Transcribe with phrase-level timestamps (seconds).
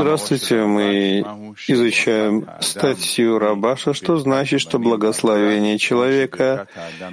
[0.00, 1.24] Здравствуйте, мы
[1.66, 6.66] изучаем статью Рабаша, что значит, что благословение человека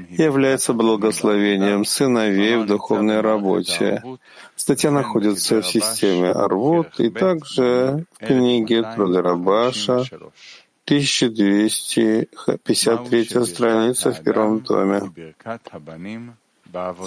[0.10, 4.04] является благословением сыновей в духовной работе.
[4.56, 10.04] Статья находится в системе Арвот и также в книге Труды Рабаша,
[10.86, 15.02] 1253 страница в первом томе.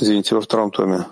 [0.01, 1.05] Извините, во втором томе.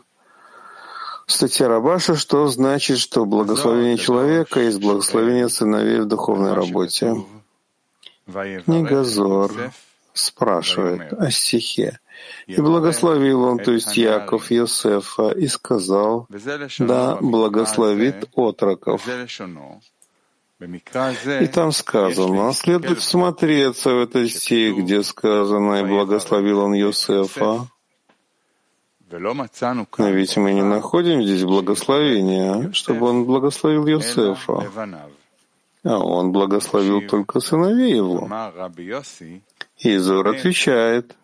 [1.30, 7.14] Статья Рабаша, что значит, что благословение человека есть благословение сыновей в духовной работе.
[8.66, 9.72] Негазор
[10.12, 12.00] спрашивает о стихе.
[12.48, 16.26] И благословил он, то есть Яков Йосефа, и сказал,
[16.78, 19.08] да благословит отроков.
[20.60, 27.68] И там сказано, следует всмотреться в этот стих, где сказано, и благословил он Йосефа.
[29.10, 34.70] Но ведь мы не находим здесь благословения, чтобы он благословил Йосефа,
[35.82, 38.28] а он благословил только сыновей его.
[39.78, 41.16] И Зор отвечает,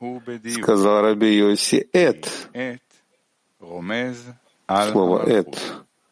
[0.51, 2.27] сказал Раби Йоси «эт».
[4.69, 5.57] Слово «эт»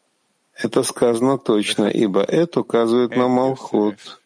[0.55, 4.21] —это сказано точно, ибо «эт» указывает на Малхут,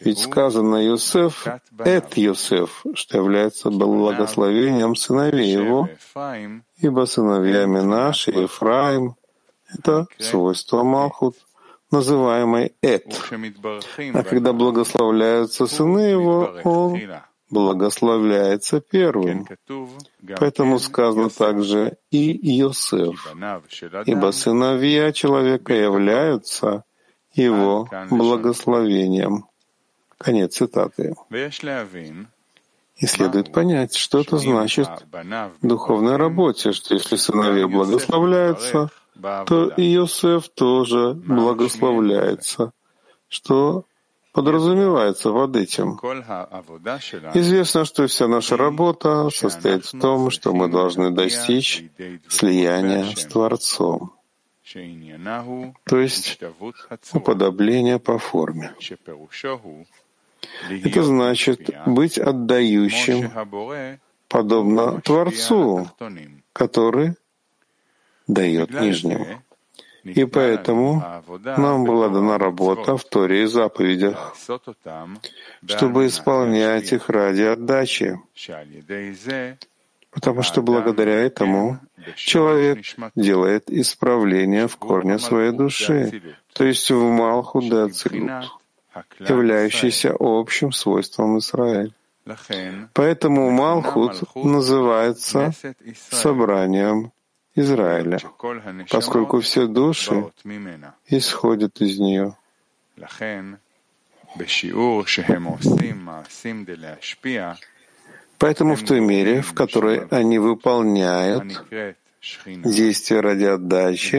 [0.00, 1.46] ведь сказано Йосеф—
[1.78, 5.88] это Йосеф, что является благословением сыновей его,
[6.76, 9.16] ибо сыновьями наши Ефраим—
[9.72, 11.36] это свойство Малхут,
[11.90, 13.06] называемый Эт.
[14.14, 17.00] А когда благословляются сыны его, он
[17.50, 19.46] благословляется первым.
[20.38, 23.34] Поэтому сказано также и Йосеф,
[24.06, 26.84] ибо сыновья человека являются
[27.32, 29.46] его благословением.
[30.18, 31.14] Конец цитаты.
[32.96, 38.90] И следует понять, что это значит в духовной работе, что если сыновья благословляются,
[39.46, 42.72] то и Йосеф тоже благословляется,
[43.28, 43.84] что
[44.32, 45.98] подразумевается под этим.
[47.34, 51.84] Известно, что вся наша работа состоит в том, что мы должны достичь
[52.28, 54.18] слияния с Творцом
[55.84, 56.38] то есть
[57.12, 58.74] уподобление по форме.
[60.68, 63.30] Это значит быть отдающим,
[64.28, 65.90] подобно Творцу,
[66.52, 67.14] который
[68.26, 69.42] дает нижним.
[70.04, 71.02] И поэтому
[71.44, 74.36] нам была дана работа в Торе и заповедях,
[75.66, 78.18] чтобы исполнять их ради отдачи,
[80.10, 81.80] потому что благодаря этому
[82.14, 82.84] человек
[83.16, 86.22] делает исправление в корне своей души,
[86.52, 88.30] то есть в Малху Дацилут
[89.20, 91.92] являющийся общим свойством Израиля.
[92.92, 95.52] Поэтому Малхут называется
[96.10, 97.12] собранием
[97.54, 98.18] Израиля,
[98.90, 100.30] поскольку все души
[101.06, 102.36] исходят из нее.
[108.38, 111.64] Поэтому в той мере, в которой они выполняют
[112.46, 114.18] действия ради отдачи,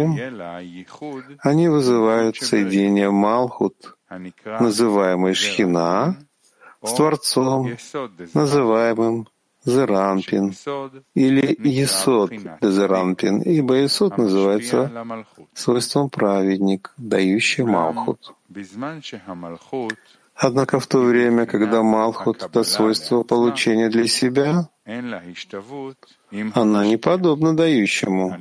[1.41, 6.15] они вызывают соединение Малхут называемый Шхина,
[6.81, 7.75] с Творцом,
[8.33, 9.27] называемым
[9.65, 10.53] Зеранпин
[11.13, 12.31] или Есод
[12.61, 14.89] Зеранпин, ибо Есод называется
[15.53, 18.33] свойством праведник, дающий Малхут.
[20.41, 24.69] Однако в то время, когда Малхут— это свойство получения для себя,
[26.53, 28.37] она не подобна дающему,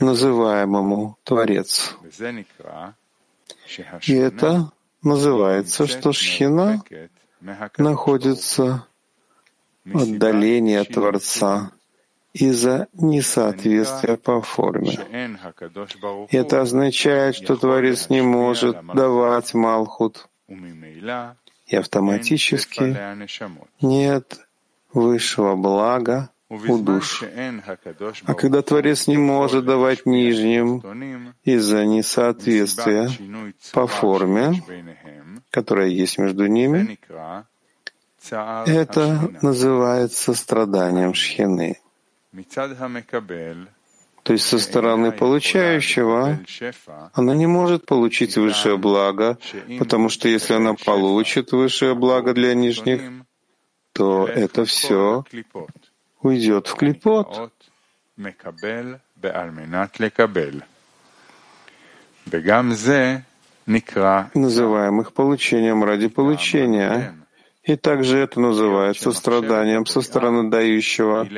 [0.00, 1.96] называемому Творец.
[4.06, 6.82] И это называется, что шхина
[7.76, 8.86] находится
[9.84, 11.72] в отдалении от Творца
[12.32, 14.98] из-за несоответствия по форме.
[16.30, 22.96] Это означает, что Творец не может давать Малхут, и автоматически
[23.80, 24.40] нет
[24.92, 27.22] высшего блага у душ.
[28.24, 33.10] А когда Творец не может давать нижним из-за несоответствия
[33.72, 34.62] по форме,
[35.50, 36.98] которая есть между ними,
[38.30, 41.78] это называется страданием шхины.
[44.22, 46.38] То есть со стороны получающего
[47.14, 49.38] она не может получить высшее благо,
[49.78, 53.00] потому что если она получит высшее благо для нижних,
[53.92, 55.24] то это все
[56.22, 57.52] уйдет в клипот,
[64.34, 67.14] называемых получением ради получения.
[67.64, 71.28] И также это называется страданием со стороны дающего,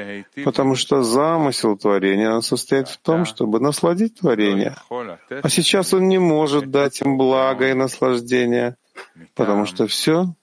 [0.45, 4.77] потому что замысел творения состоит в том, чтобы насладить творение.
[4.89, 8.77] А сейчас он не может дать им благо и наслаждение,
[9.35, 10.35] потому что все,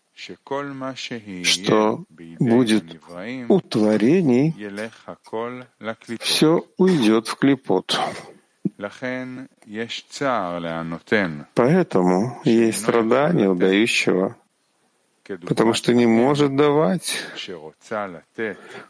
[1.44, 2.04] что
[2.40, 2.84] будет
[3.50, 4.56] у творений,
[6.20, 8.00] все уйдет в клепот.
[11.54, 14.36] Поэтому есть страдание у дающего,
[15.24, 17.16] потому что не может давать.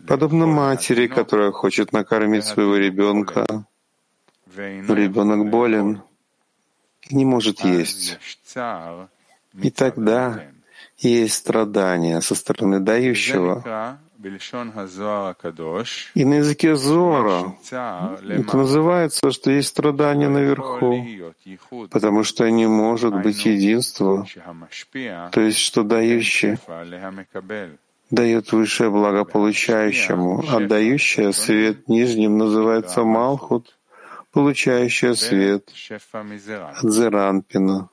[0.08, 3.46] Подобно матери, которая хочет накормить своего ребенка,
[4.56, 6.02] но ребенок болен
[7.10, 8.18] и не может есть.
[9.62, 10.52] И тогда
[10.98, 14.00] есть страдания со стороны дающего.
[16.16, 17.56] И на языке Зора.
[17.70, 21.06] Это называется, что есть страдания наверху,
[21.92, 24.26] потому что не может быть единства,
[25.32, 26.58] то есть что дающий
[28.10, 33.78] дает высшее благо получающему, а дающее свет нижним называется Малхут,
[34.32, 37.90] получающая свет от Зеранпина.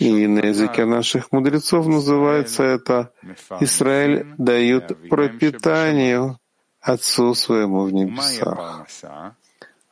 [0.00, 3.12] И на языке наших мудрецов называется это
[3.60, 6.38] «Израиль дает пропитание
[6.80, 8.86] Отцу своему в небесах».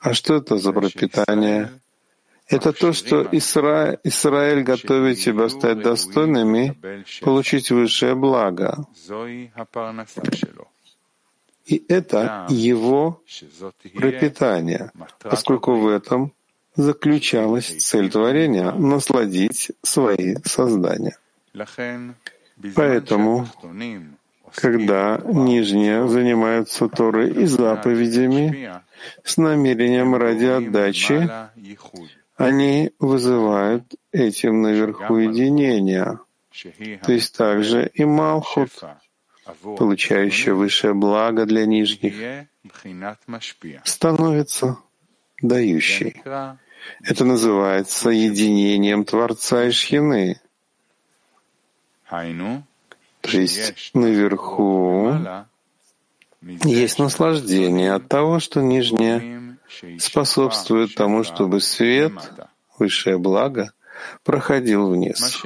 [0.00, 1.71] А что это за пропитание?
[2.49, 3.99] Это то, что Исра...
[4.05, 6.77] Израиль готовит тебя стать достойными,
[7.21, 8.87] получить высшее благо.
[11.67, 13.23] И это его
[13.95, 14.91] пропитание,
[15.21, 16.33] поскольку в этом
[16.79, 21.19] заключалась цель творения— насладить свои создания.
[22.75, 23.49] Поэтому,
[24.55, 28.81] когда нижние занимаются Торой и заповедями
[29.25, 31.29] с намерением ради отдачи,
[32.37, 36.21] они вызывают этим наверху единения,
[37.03, 38.71] то есть также и Малхут,
[39.63, 42.15] получающий высшее благо для нижних,
[43.85, 44.79] становится
[45.43, 46.23] дающей.
[47.02, 50.40] Это называется единением Творца и Шхины.
[52.08, 55.19] То есть наверху
[56.43, 59.56] есть наслаждение от того, что нижнее
[59.99, 62.12] способствует тому, чтобы свет,
[62.79, 63.73] высшее благо,
[64.25, 65.43] проходил вниз.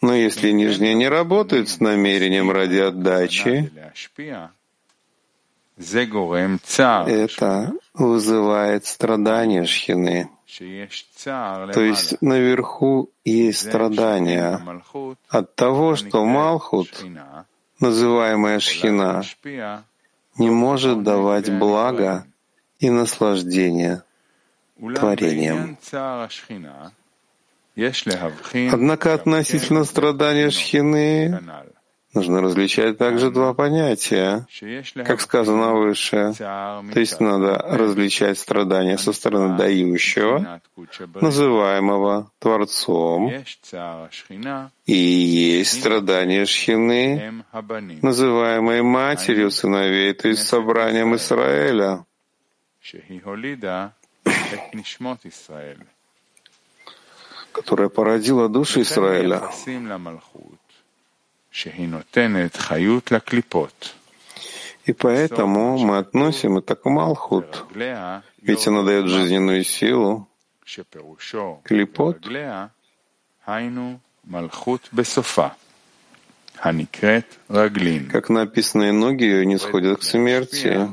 [0.00, 3.72] Но если нижнее не работает с намерением ради отдачи,
[7.06, 10.28] это вызывает страдания шхины.
[10.58, 14.60] То есть наверху есть страдания.
[15.28, 17.04] от того, что Малхут,
[17.78, 19.22] называемая шхина,
[20.36, 22.26] не может давать благо
[22.78, 24.02] и наслаждение
[24.76, 25.78] творением.
[28.72, 31.40] Однако относительно страдания шхины
[32.12, 34.44] Нужно различать также два понятия,
[35.04, 36.34] как сказано выше.
[36.36, 40.60] То есть надо различать страдания со стороны дающего,
[41.20, 43.32] называемого Творцом,
[44.86, 47.44] и есть страдания Шхины,
[48.02, 52.04] называемые матерью сыновей, то есть собранием Израиля,
[57.52, 59.42] которая породила души Израиля.
[64.84, 67.66] И поэтому мы относим это к Малхут,
[68.40, 70.28] ведь она дает жизненную силу.
[71.64, 72.18] Клипот.
[78.10, 80.88] как написано, и ноги ее не сходят к смерти,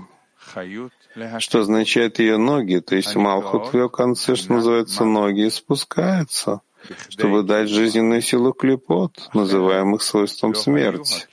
[1.39, 6.61] что означает ее ноги, то есть Малхут в ее конце, что называется, ноги спускаются
[7.09, 11.27] чтобы дать жизненную силу клипот, называемых свойством смерти,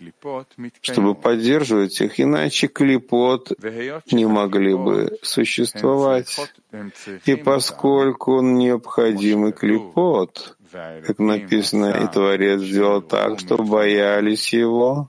[0.80, 3.52] чтобы поддерживать их, иначе клипот
[4.10, 6.52] не могли бы существовать.
[7.24, 15.08] И поскольку он необходимый клипот, как написано, и Творец сделал так, чтобы боялись его,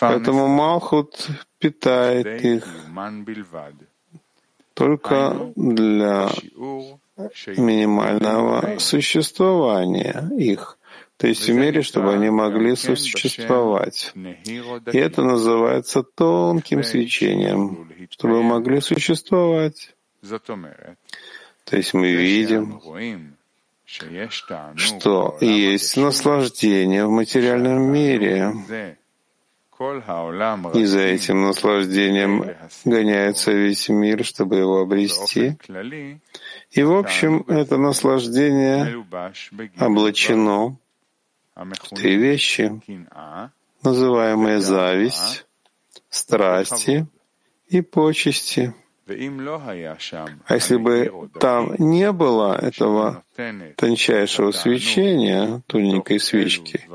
[0.00, 2.66] Поэтому Малхут питает их.
[4.74, 6.30] Только для
[7.56, 10.78] минимального существования их,
[11.20, 14.12] то есть в мере, чтобы они могли существовать.
[14.14, 19.94] И это называется тонким свечением, чтобы могли существовать.
[21.64, 22.80] То есть мы видим,
[24.76, 28.54] что есть наслаждение в материальном мире,
[30.74, 32.44] и за этим наслаждением
[32.84, 35.56] гоняется весь мир, чтобы его обрести.
[36.70, 39.04] И, в общем, это наслаждение
[39.78, 40.76] облачено
[41.56, 42.80] в три вещи,
[43.82, 45.46] называемые зависть,
[46.08, 47.06] страсти
[47.68, 48.72] и почести.
[50.46, 53.24] А если бы там не было этого
[53.76, 56.86] тончайшего свечения, тоненькой свечки,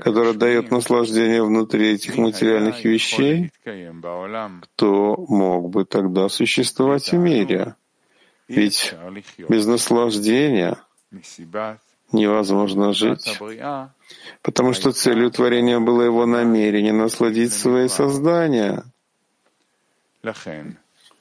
[0.00, 3.52] которая дает наслаждение внутри этих материальных вещей,
[4.62, 7.74] кто мог бы тогда существовать в мире?
[8.48, 8.94] Ведь
[9.48, 10.78] без наслаждения
[12.12, 13.38] невозможно жить,
[14.42, 18.84] потому что целью творения было его намерение насладить свои создания.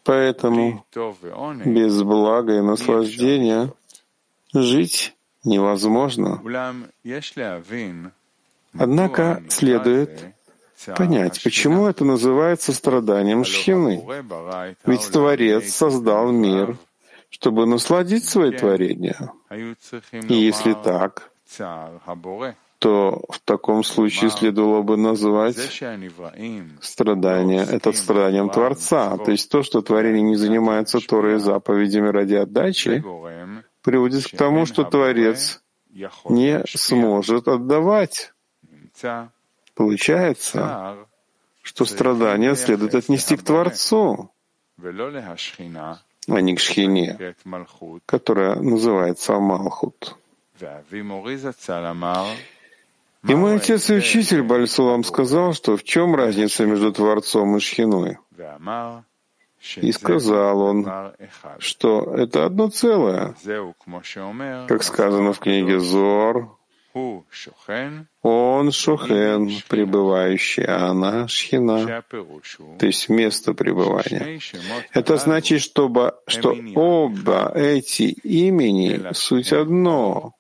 [0.04, 0.86] Поэтому
[1.66, 3.74] без блага и наслаждения
[4.54, 6.42] жить невозможно.
[8.74, 10.34] Однако следует
[10.96, 14.06] понять, почему это называется страданием Шхины.
[14.86, 16.78] Ведь Творец создал мир,
[17.30, 19.32] чтобы насладить свои творения.
[19.52, 21.32] И если так,
[22.80, 25.58] то в таком случае следовало бы назвать
[26.82, 29.18] страдание, это страданием Творца.
[29.18, 33.04] То есть то, что творение не занимается Торой заповедями ради отдачи,
[33.82, 35.62] приводит к тому, что Творец
[36.30, 38.34] не сможет отдавать.
[39.74, 40.98] Получается,
[41.62, 44.32] что страдания следует отнести к Творцу,
[46.28, 47.36] а не к Шхине,
[48.06, 50.18] которая называется Малхут.
[53.24, 58.18] И мой отец и учитель Бальсулам сказал, что в чем разница между Творцом и Шхиной.
[59.78, 60.88] И сказал он,
[61.60, 63.36] что это одно целое.
[64.68, 66.57] Как сказано в книге Зор,
[68.22, 74.40] он Шухен, пребывающий, а она Шхина, то есть место пребывания.
[74.94, 80.34] Это значит, чтобы, что оба эти имени— суть одно.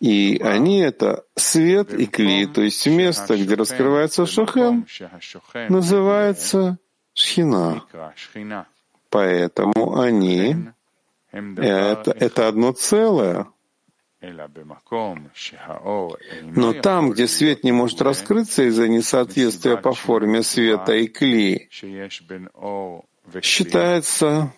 [0.00, 4.86] И они— это свет и кли, то есть место, где раскрывается Шохен,
[5.68, 6.78] называется
[7.14, 7.84] Шхина.
[9.10, 10.56] Поэтому они—
[11.32, 13.46] это, это одно целое.
[16.42, 21.68] Но там, где свет не может раскрыться из-за несоответствия по форме света и кли,
[23.42, 24.52] считается,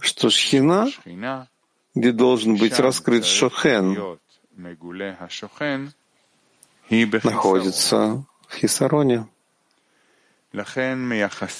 [0.00, 0.88] что шхина
[1.94, 4.18] где должен быть раскрыт Шохен,
[6.90, 9.26] находится в Хисароне.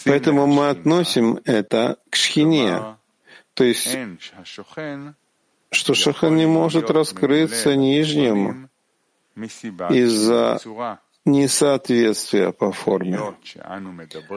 [0.04, 2.96] Поэтому мы относим это к шхине,
[3.54, 3.96] то есть,
[5.72, 8.68] что шохен не может раскрыться нижним
[9.90, 10.58] из-за
[11.24, 13.18] несоответствия по форме.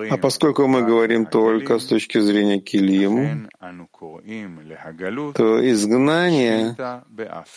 [0.09, 3.49] А поскольку мы говорим только с точки зрения килим,
[5.33, 6.75] то изгнание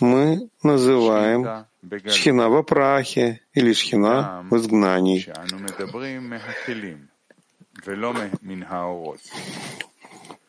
[0.01, 1.67] мы называем
[2.07, 5.27] шхина в прахе или шхина в изгнании.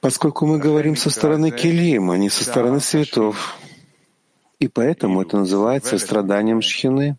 [0.01, 3.57] Поскольку мы говорим со стороны килим, а не со стороны светов,
[4.59, 7.17] и поэтому это называется страданием шхины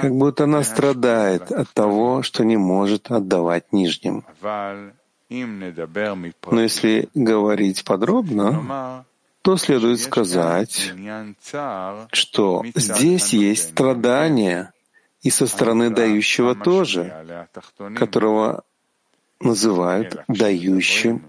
[0.00, 4.24] как будто она страдает от того, что не может отдавать нижним.
[5.28, 9.04] Но если говорить подробно,
[9.42, 10.92] то следует сказать,
[12.12, 14.72] что здесь есть страдание
[15.22, 17.48] и со стороны дающего тоже,
[17.96, 18.62] которого
[19.40, 21.24] называют дающим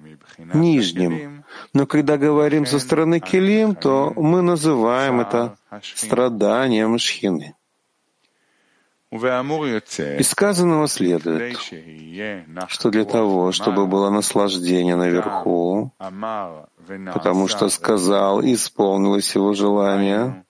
[0.54, 1.44] нижним.
[1.74, 7.56] Но когда говорим со стороны Келим, то мы называем это страданием Шхины.
[9.12, 11.58] Из сказанного следует,
[12.68, 15.94] что для того, чтобы было наслаждение наверху,
[17.14, 20.44] потому что сказал, исполнилось его желание,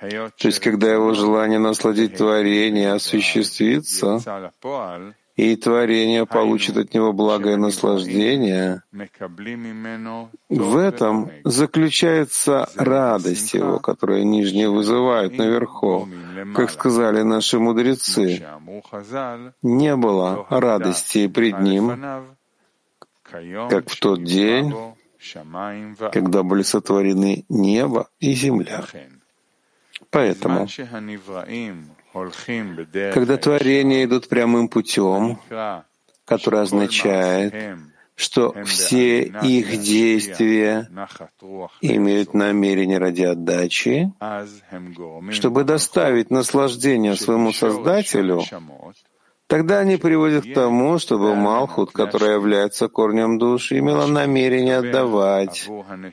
[0.00, 4.20] то есть когда его желание насладить творение осуществится,
[5.40, 8.82] и творение получит от него благое наслаждение,
[10.50, 16.08] в этом заключается радость его, которую нижние вызывают наверху.
[16.54, 18.44] Как сказали наши мудрецы,
[19.62, 22.02] не было радости пред ним,
[23.22, 24.74] как в тот день,
[26.12, 28.84] когда были сотворены небо и земля.
[30.10, 30.66] Поэтому
[32.12, 35.38] когда творения идут прямым путем,
[36.24, 37.78] который означает,
[38.20, 40.88] что все их действия
[41.80, 44.12] имеют намерение ради отдачи,
[45.30, 48.42] чтобы доставить наслаждение своему Создателю,
[49.46, 55.66] тогда они приводят к тому, чтобы Малхут, которая является корнем души, имела намерение отдавать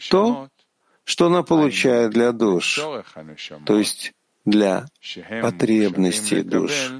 [0.10, 0.48] то,
[1.04, 2.80] что она получает для душ,
[3.66, 4.14] то есть
[4.48, 4.86] для
[5.42, 6.94] потребностей душ,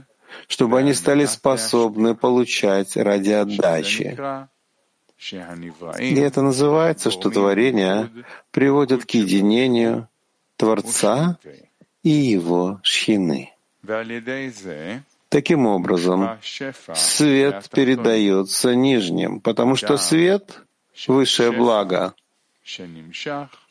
[0.48, 4.18] чтобы они стали способны получать ради отдачи.
[6.00, 8.12] И это называется, что творение
[8.52, 10.10] приводит к единению
[10.58, 11.40] Творца
[12.04, 13.54] и его шхины.
[15.30, 16.40] Таким образом,
[16.94, 20.62] свет передается нижним, потому что свет—
[21.08, 22.14] высшее благо,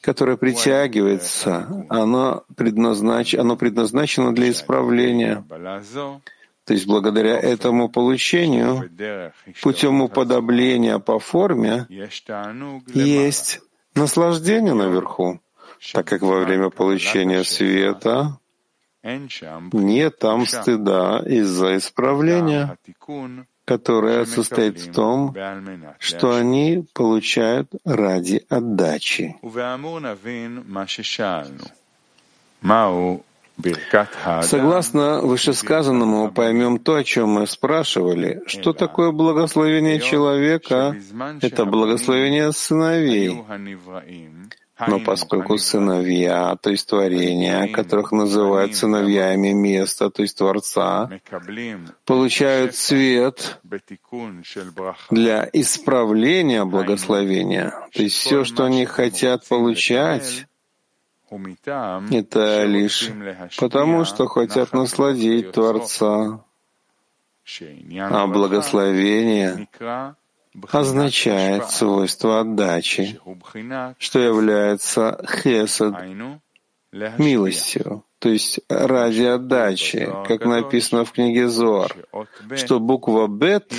[0.07, 3.35] которое притягивается, оно, предназнач...
[3.35, 5.45] оно предназначено для исправления.
[6.65, 8.89] То есть благодаря этому получению,
[9.63, 13.61] путем уподобления по форме, есть
[13.97, 15.41] наслаждение наверху,
[15.93, 18.39] так как во время получения света
[19.73, 22.79] нет там стыда из-за исправления,
[23.67, 25.37] которое состоит в том,
[25.99, 29.37] что они получают ради отдачи.
[34.43, 38.43] Согласно вышесказанному, поймем то, о чем мы спрашивали.
[38.47, 40.95] Что такое благословение человека?
[41.43, 43.43] Это благословение сыновей.
[44.79, 51.11] Но поскольку сыновья, то есть творения, которых называют сыновьями места, то есть Творца,
[52.05, 53.59] получают свет
[55.11, 60.47] для исправления благословения, то есть все, что они хотят получать,
[62.11, 63.11] это лишь
[63.59, 66.45] потому, что хотят насладить Творца.
[68.11, 69.69] А благословение
[70.71, 73.21] означает свойство отдачи,
[73.99, 75.95] что является хесед,
[77.19, 81.95] милостью, то есть ради отдачи, как написано в книге Зоар,
[82.57, 83.73] что буква Бет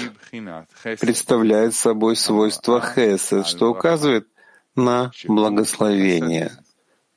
[0.99, 4.27] представляет собой свойство хесед, что указывает
[4.75, 6.51] на благословение,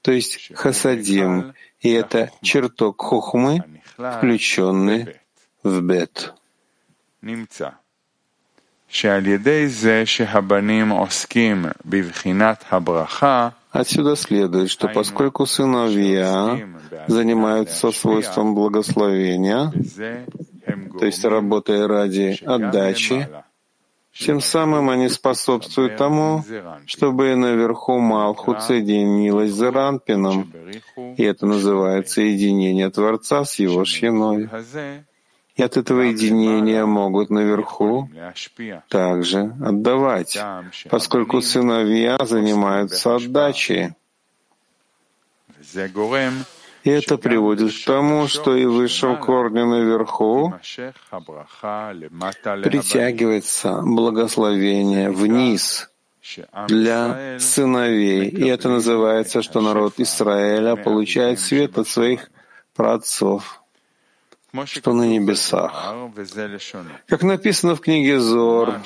[0.03, 5.21] то есть хасадим, и это чертог хухмы, включенный
[5.63, 6.35] в Бет.
[13.71, 16.59] Отсюда следует, что поскольку сыновья
[17.07, 19.73] занимаются свойством благословения,
[20.99, 23.29] то есть работая ради отдачи,
[24.13, 26.45] тем самым они способствуют тому,
[26.85, 30.53] чтобы наверху Малхут соединилась с Ранпином,
[31.17, 34.51] и это называется единение Творца с его шьяной.
[35.61, 38.09] И от этого единения могут наверху
[38.89, 40.39] также отдавать,
[40.89, 43.91] поскольку сыновья занимаются отдачей.
[46.83, 50.55] И это приводит к тому, что и в высшем корне наверху
[52.65, 55.91] притягивается благословение вниз
[56.69, 58.31] для сыновей.
[58.31, 62.31] И это называется, что народ Израиля получает свет от своих
[62.75, 63.60] праотцов
[64.67, 65.95] что на небесах.
[67.07, 68.81] Как написано в книге Зор,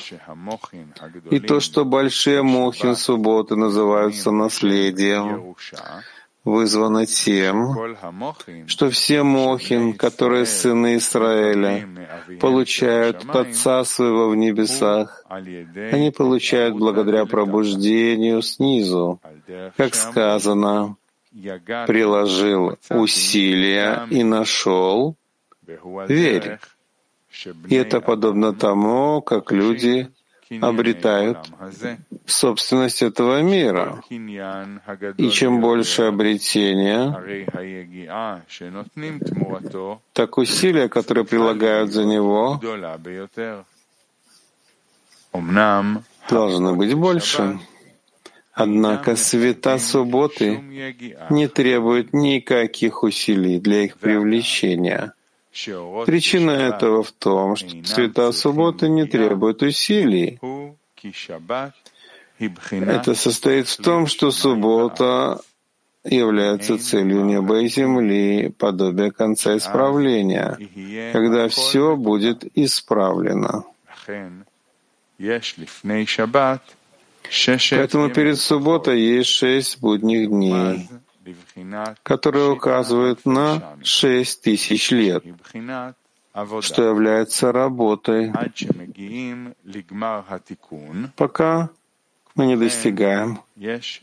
[1.31, 5.55] и то, что большие мохин субботы называются наследием,
[6.45, 7.97] вызвано тем,
[8.67, 11.89] что все мохин, которые сыны Израиля,
[12.41, 19.21] получают от Отца своего в небесах, они получают благодаря пробуждению снизу,
[19.77, 20.97] как сказано,
[21.87, 25.17] приложил усилия и нашел,
[26.09, 26.59] верь.
[27.69, 30.11] И это подобно тому, как люди
[30.61, 31.39] обретают
[32.27, 34.03] собственность этого мира.
[35.17, 37.11] И чем больше обретения,
[40.13, 42.61] так усилия, которые прилагают за него,
[46.29, 47.59] должны быть больше.
[48.53, 50.63] Однако света субботы
[51.31, 55.13] не требуют никаких усилий для их привлечения—
[56.07, 60.41] Причина этого в том, что цвета субботы не требуют усилий.
[62.71, 65.41] Это состоит в том, что суббота
[66.03, 70.59] является целью неба и земли, подобие конца исправления,
[71.13, 73.65] когда все будет исправлено.
[77.71, 80.89] Поэтому перед субботой есть шесть будних дней
[82.03, 85.25] которые указывают на шесть тысяч лет,
[86.61, 88.33] что является работой,
[91.17, 91.71] пока
[92.35, 93.41] мы не достигаем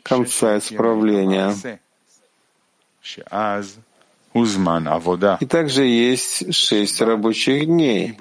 [0.03, 1.53] конца исправления.
[5.41, 8.17] И также есть шесть рабочих дней,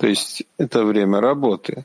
[0.00, 1.84] то есть это время работы,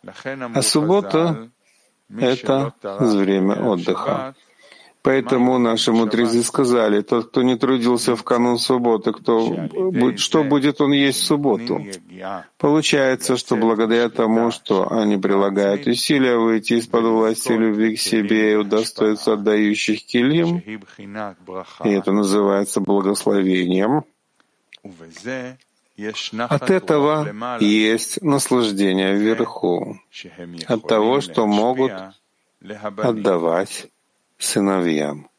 [0.56, 1.50] а суббота—
[2.20, 4.34] это время отдыха.
[5.04, 9.68] Поэтому наши мудрецы сказали, тот, кто не трудился в канун субботы, кто,
[10.18, 11.84] что будет он есть в субботу?
[12.60, 18.56] Получается, что благодаря тому, что они прилагают усилия выйти из-под власти любви к себе и
[18.56, 24.04] удостоиться отдающих килим, и это называется благословением,
[26.48, 30.00] от этого есть наслаждение вверху,
[30.68, 31.92] от того, что могут
[32.98, 33.91] отдавать
[34.44, 35.30] сыновьям.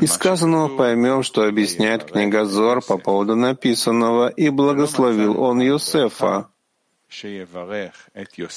[0.00, 6.48] Из сказанного поймем, что объясняет книга Зор по поводу написанного, и благословил он Йосефа.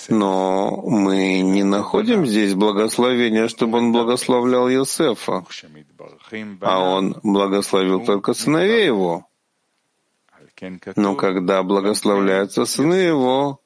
[0.07, 5.43] Но мы не находим здесь благословения, чтобы он благословлял Йосефа,
[6.61, 9.27] а он благословил только сыновей его.
[10.95, 13.59] Но когда благословляются сыны его,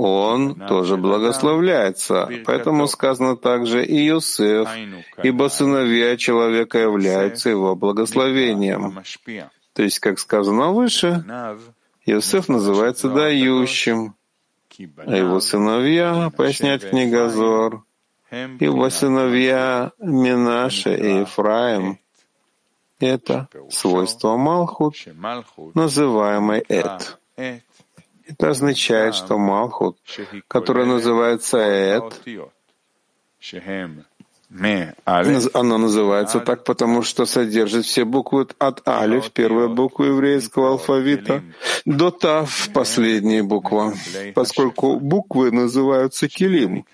[0.00, 2.30] он тоже благословляется.
[2.46, 4.68] Поэтому сказано также и Иосиф,
[5.24, 9.02] ибо сыновья человека являются его благословением.
[9.72, 11.24] То есть, как сказано выше,
[12.06, 14.14] Иосиф называется дающим,
[14.98, 17.82] а его сыновья, поясняет книга Зор,
[18.30, 21.98] его сыновья Минаша и Ефраим—
[23.00, 24.94] это свойство Малхут,
[25.74, 27.18] называемый Эт.
[28.28, 29.98] Это означает, что Малхут,
[30.48, 32.22] который называется Эд,
[35.52, 41.42] она называется так, потому что содержит все буквы от Алиф, первая буква еврейского алфавита,
[41.84, 43.92] до Тав, последняя буква,
[44.34, 46.86] поскольку буквы называются Килим,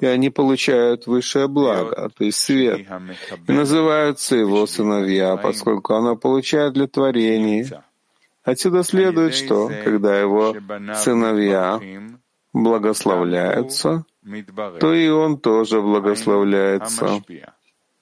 [0.00, 2.86] и они получают высшее благо, то есть свет,
[3.48, 7.66] и называются его сыновья, поскольку она получает для творений,
[8.46, 10.54] Отсюда следует, что когда его
[10.94, 11.80] сыновья
[12.52, 14.04] благословляются,
[14.80, 17.22] то и он тоже благословляется,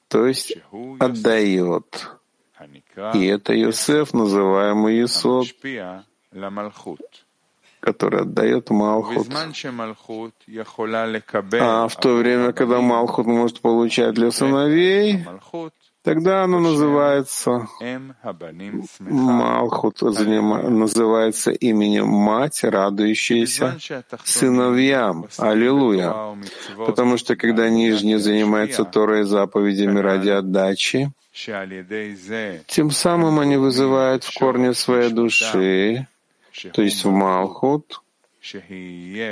[0.09, 0.59] то есть
[1.00, 2.11] отдает.
[3.14, 5.48] И это Йосеф, называемый Исод,
[7.80, 9.26] который отдает Малхут.
[11.61, 15.24] А в то время, когда Малхут может получать для сыновей,
[16.04, 17.66] Тогда оно называется
[19.00, 23.78] Малхут, называется именем Мать, радующаяся
[24.22, 25.26] сыновьям.
[25.38, 26.36] Аллилуйя.
[26.76, 31.10] Потому что когда нижний занимается Торой и заповедями ради отдачи,
[32.66, 36.06] тем самым они вызывают в корне своей души,
[36.74, 38.02] то есть в Малхут,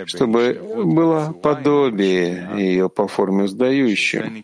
[0.06, 0.54] чтобы
[0.87, 4.42] было подобие ее по форме сдающим.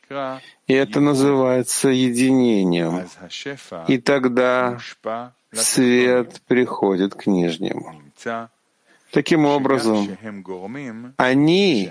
[0.69, 3.09] И это называется единением.
[3.89, 4.79] И тогда
[5.53, 8.03] свет приходит к нижнему.
[9.11, 10.07] Таким образом,
[11.17, 11.91] они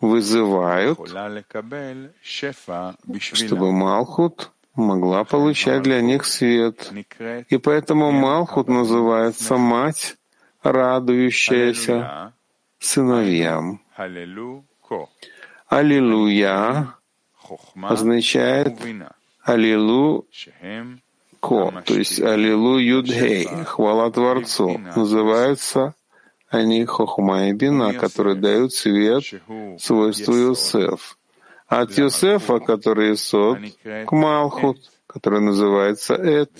[0.00, 0.98] вызывают,
[3.20, 6.90] чтобы Малхут могла получать для них свет.
[7.50, 10.16] И поэтому Малхут называется «мать»,
[10.62, 12.32] радующаяся
[12.78, 13.82] сыновьям.
[15.68, 16.94] Аллилуйя
[17.82, 18.76] означает
[19.42, 20.26] Аллилу
[21.40, 24.78] Ко, то есть Аллилу Юдхей, хвала Творцу.
[24.94, 25.94] Называются
[26.50, 29.22] они Хохма и Бина, которые дают свет
[29.78, 31.16] свойству Йосеф.
[31.68, 36.50] От Йосефа, который Исот, к Малхут, который называется Эд.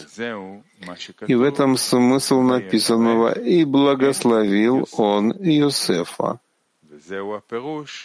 [1.27, 6.39] И в этом смысл написанного «И благословил он Иосифа».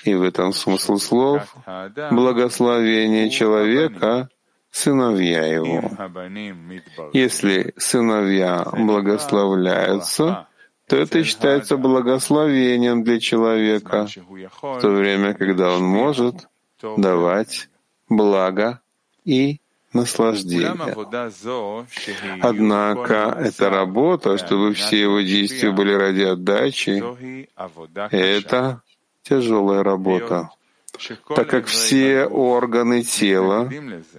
[0.03, 1.55] И в этом смысл слов
[2.11, 4.29] «благословение человека»
[4.71, 5.81] сыновья его.
[7.13, 10.47] Если сыновья благословляются,
[10.87, 14.07] то это считается благословением для человека,
[14.61, 16.47] в то время, когда он может
[16.97, 17.69] давать
[18.09, 18.81] благо
[19.23, 19.59] и
[19.93, 20.75] наслаждения.
[22.41, 27.47] Однако эта работа, чтобы все его действия были ради отдачи,
[28.11, 28.81] это
[29.27, 30.51] тяжелая работа,
[31.35, 33.69] так как все органы тела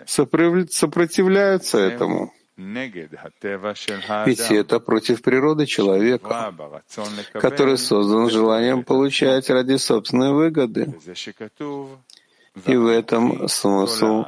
[0.06, 2.32] сопротивляются этому.
[2.56, 6.54] Ведь это против природы человека,
[7.34, 10.94] который создан желанием получать ради собственной выгоды.
[12.64, 14.24] И в этом смысл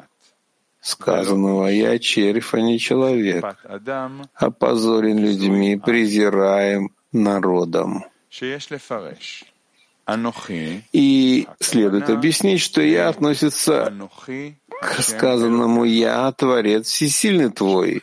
[0.81, 3.45] сказанного «Я червь, а не человек,
[4.35, 8.05] опозорен людьми, презираем народом».
[10.93, 13.93] И следует объяснить, что «я» относится
[14.81, 18.03] к сказанному «я»— Творец Всесильный Твой,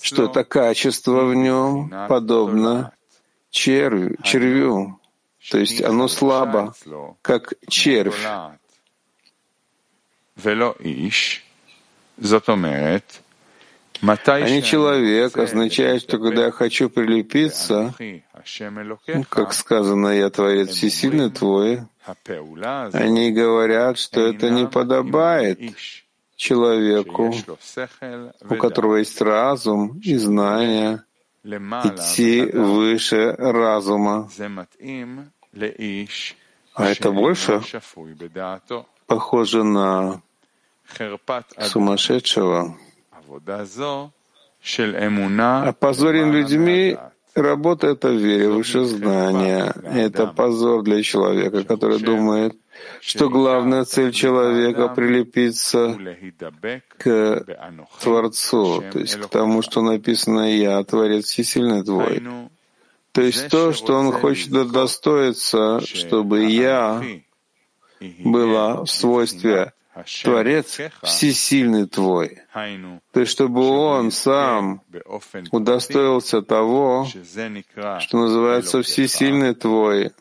[0.00, 2.92] что это качество в нем подобно
[3.50, 4.98] червю, червю.
[5.50, 6.74] То есть оно слабо,
[7.22, 8.26] как червь.
[14.02, 17.94] А не человек означает, что когда я хочу прилепиться,
[19.28, 21.82] как сказано, я Творец Всесильный Твой,
[22.92, 25.60] они говорят, что это не подобает
[26.36, 27.32] человеку,
[28.50, 31.04] у которого есть разум и знания,
[31.44, 34.28] идти выше разума.
[36.74, 37.62] А это больше
[39.06, 40.22] похоже на
[41.60, 42.76] сумасшедшего.
[45.68, 46.96] Опозорен людьми
[47.34, 49.74] работа— это вере выше знания.
[49.84, 52.54] Это позор для человека, который думает,
[53.00, 55.96] что главная цель человека— прилепиться
[56.98, 57.44] к
[58.00, 62.22] Творцу, то есть к тому, что написано «Я, Творец Всесильный Твой».
[63.12, 67.02] То есть то, что он хочет достоиться, чтобы «Я»
[68.00, 69.72] была в свойстве
[70.22, 72.40] Творец всесильный Твой.
[73.12, 74.82] То есть, чтобы Он сам
[75.50, 80.12] удостоился того, что называется всесильный Твой,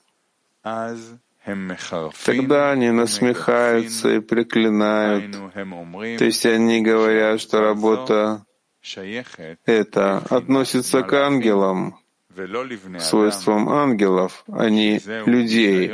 [2.26, 5.36] Тогда они насмехаются и проклинают.
[6.18, 8.46] То есть они говорят, что работа
[9.66, 11.98] это относится к ангелам,
[13.00, 15.92] свойствам ангелов, а не людей.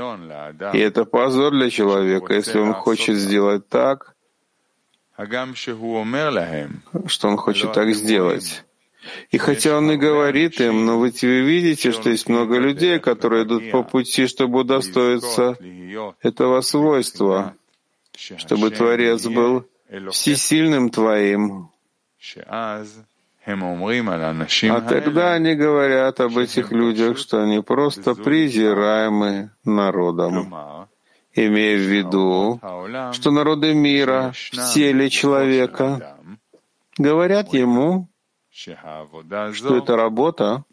[0.74, 4.16] И это позор для человека, если он хочет сделать так,
[7.08, 8.64] что он хочет так сделать.
[9.32, 13.72] И хотя он и говорит им, но вы видите, что есть много людей, которые идут
[13.72, 15.58] по пути, чтобы удостоиться
[16.22, 17.56] этого свойства,
[18.16, 19.66] чтобы Творец был
[20.12, 21.70] всесильным Твоим.
[23.48, 30.54] А тогда они говорят об этих людях, что они просто презираемы народом,
[31.34, 32.60] имея в виду,
[33.14, 36.18] что народы мира в теле человека
[36.98, 38.10] говорят ему,
[38.52, 40.66] что это работа,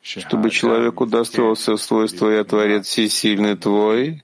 [0.00, 4.22] чтобы человек удостоился свойства «Я Творец Всесильный Твой»,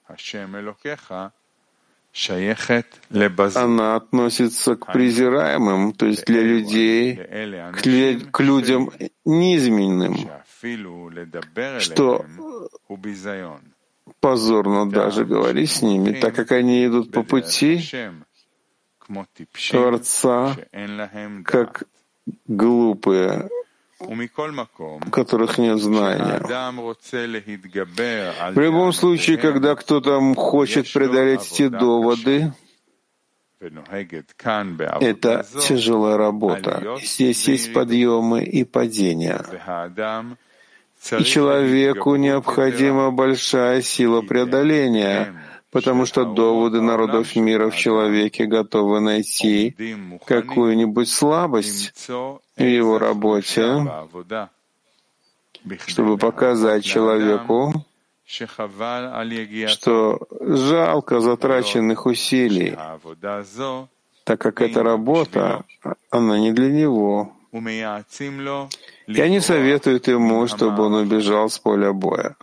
[3.56, 8.90] она относится к презираемым, то есть для людей, к, к людям
[9.24, 10.16] низменным,
[11.78, 12.26] что
[14.20, 17.88] позорно даже говорить с ними, так как они идут по пути
[19.70, 20.56] Творца,
[21.44, 21.84] как
[22.46, 23.48] глупые,
[24.00, 26.40] у которых нет знания.
[28.52, 32.52] В любом случае, когда кто-то хочет преодолеть эти доводы,
[33.60, 36.98] это тяжелая работа.
[37.02, 39.44] Здесь есть подъемы и падения.
[41.18, 45.34] И человеку необходима большая сила преодоления—
[45.70, 49.76] потому что доводы народов мира в человеке готовы найти
[50.26, 53.86] какую-нибудь слабость в его работе,
[55.86, 57.84] чтобы показать человеку,
[59.68, 62.76] что жалко затраченных усилий,
[64.24, 65.64] так как эта работа,
[66.10, 67.32] она не для него.
[69.08, 72.36] И они советуют ему, чтобы он убежал с поля боя.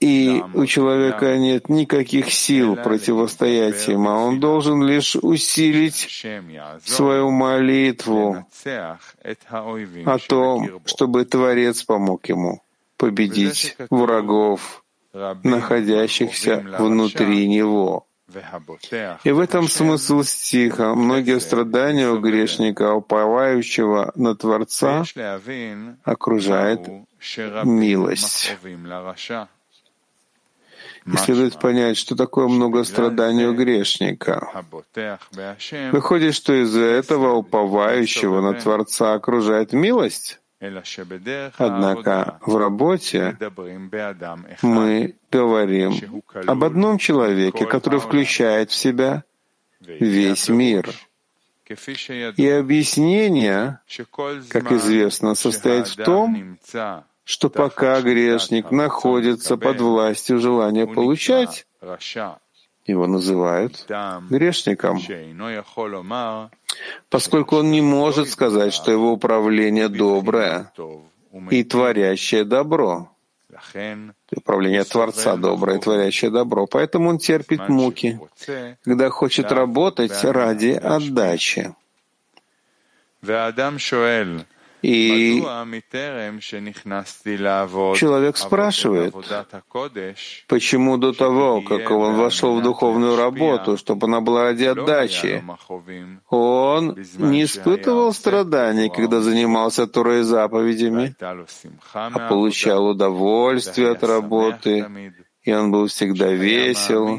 [0.00, 6.24] И у человека нет никаких сил противостоять им, а он должен лишь усилить
[6.84, 8.46] свою молитву
[10.04, 12.62] о том, чтобы Творец помог ему
[12.98, 14.84] победить врагов,
[15.42, 18.06] находящихся внутри него.
[19.24, 20.94] И в этом смысл стиха.
[20.94, 25.04] Многие страдания у грешника, уповающего на Творца,
[26.04, 26.80] окружает
[27.64, 28.56] милость.
[31.06, 34.64] И следует понять, что такое много страданий у грешника.
[35.92, 40.40] Выходит, что из-за этого уповающего на Творца окружает милость.
[41.58, 43.36] Однако в работе
[44.62, 49.24] мы говорим об одном человеке, который включает в себя
[49.80, 50.90] весь мир.
[52.36, 53.80] И объяснение,
[54.48, 56.58] как известно, состоит в том,
[57.26, 61.66] что пока грешник находится под властью желания получать,
[62.86, 63.84] его называют
[64.30, 65.00] грешником,
[67.10, 70.72] поскольку он не может сказать, что его управление доброе
[71.50, 73.10] и творящее добро.
[74.30, 76.66] Управление Творца доброе и творящее добро.
[76.66, 78.20] Поэтому он терпит муки,
[78.84, 81.74] когда хочет работать ради отдачи.
[84.86, 85.42] И
[87.96, 89.14] человек спрашивает,
[90.46, 95.42] почему до того, как он вошел в духовную работу, чтобы она была ради отдачи,
[96.30, 101.16] он не испытывал страданий, когда занимался Торой заповедями,
[101.92, 107.18] а получал удовольствие от работы, и он был всегда весел,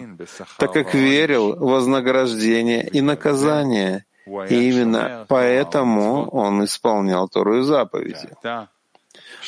[0.58, 4.06] так как верил в вознаграждение и наказание,
[4.50, 8.30] и именно поэтому он исполнял Тору и заповеди.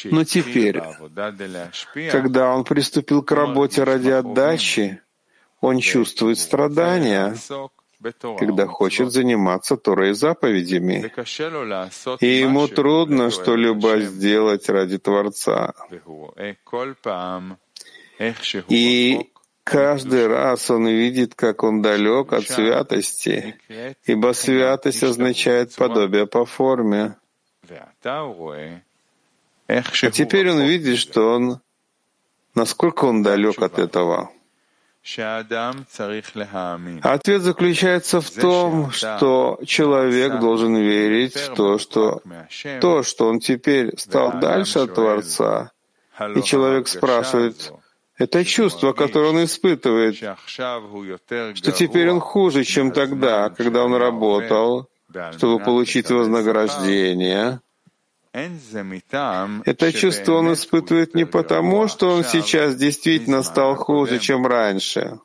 [0.05, 0.81] Но теперь,
[2.11, 5.01] когда он приступил к работе ради отдачи,
[5.61, 7.35] он чувствует страдания,
[8.21, 11.11] когда хочет заниматься Торой и заповедями.
[12.21, 15.73] И ему трудно что-либо сделать ради Творца.
[18.69, 19.31] И
[19.63, 23.55] каждый раз он видит, как он далек от святости,
[24.05, 27.15] ибо святость означает подобие по форме.
[29.67, 31.59] А теперь он видит, что он,
[32.55, 34.31] насколько он далек от этого.
[37.01, 42.21] Ответ заключается в том, что человек должен верить в то, что
[42.81, 45.71] то, что он теперь стал дальше от Творца,
[46.35, 47.71] и человек спрашивает,
[48.19, 54.89] это чувство, которое он испытывает, что теперь он хуже, чем тогда, когда он работал,
[55.31, 57.61] чтобы получить вознаграждение.
[58.31, 65.19] Это чувство он испытывает не потому, что он сейчас действительно стал хуже, чем раньше.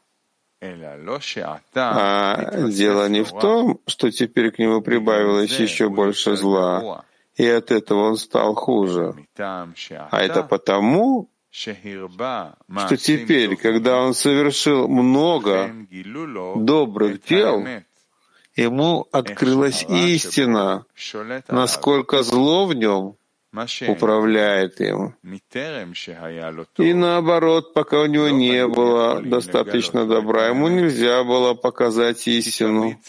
[1.74, 7.04] А дело не в том, что теперь к нему прибавилось еще больше зла,
[7.36, 9.14] и от этого он стал хуже.
[9.36, 15.72] А это потому, что теперь, когда он совершил много
[16.56, 17.64] добрых дел,
[18.56, 20.84] ему открылась истина,
[21.48, 23.16] насколько зло в нем
[23.86, 25.14] управляет им.
[26.78, 33.00] И наоборот, пока у него не было достаточно добра, ему нельзя было показать истину,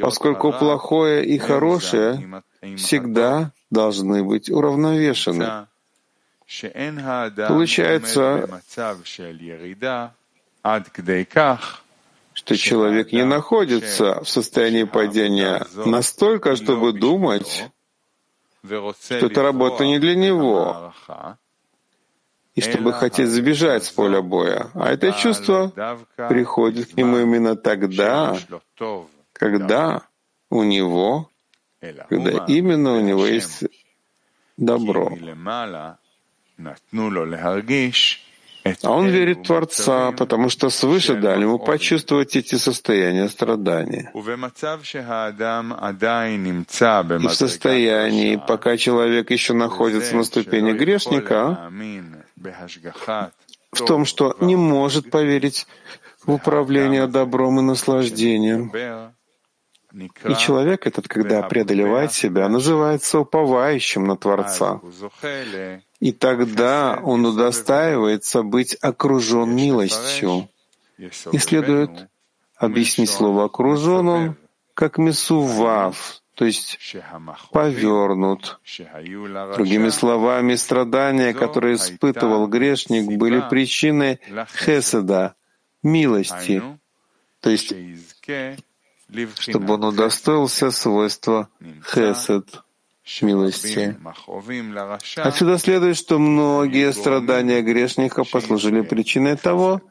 [0.00, 2.42] поскольку плохое и хорошее
[2.76, 5.66] всегда должны быть уравновешены.
[6.46, 8.62] Получается,
[12.34, 17.70] что человек не находится в состоянии падения настолько, чтобы думать,
[18.62, 20.92] что эта работа не для него,
[22.54, 24.70] и чтобы хотеть сбежать с поля боя.
[24.74, 25.72] А это чувство
[26.28, 28.36] приходит к нему именно тогда,
[29.32, 30.02] когда
[30.50, 31.30] у него,
[31.80, 33.64] когда именно у него есть
[34.56, 35.10] добро.
[38.82, 44.10] А он верит в Творца, потому что свыше дали ему почувствовать эти состояния страдания.
[44.14, 44.20] И
[47.28, 51.70] в состоянии, пока человек еще находится на ступени грешника,
[53.72, 55.66] в том, что не может поверить
[56.24, 58.72] в управление добром и наслаждением.
[60.24, 64.80] И человек этот, когда преодолевает себя, называется уповающим на Творца.
[66.04, 70.50] И тогда он удостаивается быть окружен милостью.
[71.32, 72.10] И следует
[72.56, 74.36] объяснить слово «окружен» он
[74.74, 76.78] как месував, то есть
[77.52, 78.60] повернут.
[79.56, 84.20] Другими словами, страдания, которые испытывал грешник, были причиной
[84.62, 85.36] хеседа,
[85.82, 86.62] милости,
[87.40, 87.72] то есть
[89.38, 91.48] чтобы он удостоился свойства
[91.82, 92.63] хесед,
[93.20, 93.96] милости.
[95.16, 99.82] Отсюда следует, что многие страдания грешника послужили причиной того,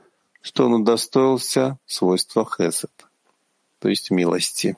[0.42, 2.92] что он удостоился свойства хесед,
[3.80, 4.78] то есть милости.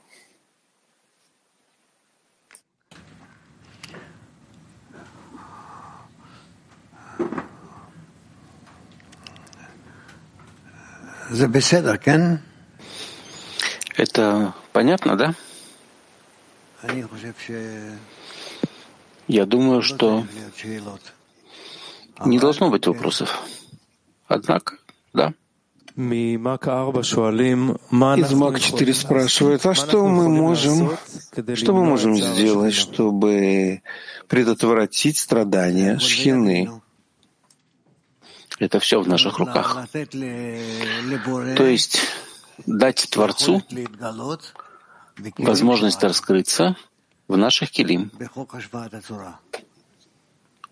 [13.96, 15.34] Это понятно, да?
[19.28, 20.24] Я думаю, что
[22.24, 23.42] не должно быть вопросов.
[24.28, 24.78] Однако,
[25.12, 25.34] да.
[25.96, 26.36] Из
[27.90, 30.96] МАК-4 спрашивают, а что мы можем,
[31.54, 33.82] что мы можем сделать, чтобы
[34.28, 36.82] предотвратить страдания шхины?
[38.58, 39.86] Это все в наших руках.
[39.92, 42.00] То есть
[42.66, 43.62] дать Творцу
[45.38, 46.76] возможность раскрыться
[47.28, 48.10] в наших килим,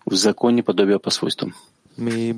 [0.05, 1.53] в законе подобия по свойствам.
[1.97, 2.33] Из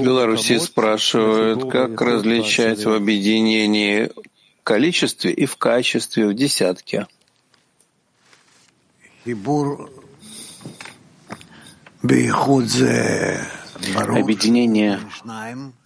[0.00, 4.10] Беларуси спрашивают, как различать в объединении
[4.62, 7.06] в количестве и в качестве в десятке.
[14.12, 15.00] Объединение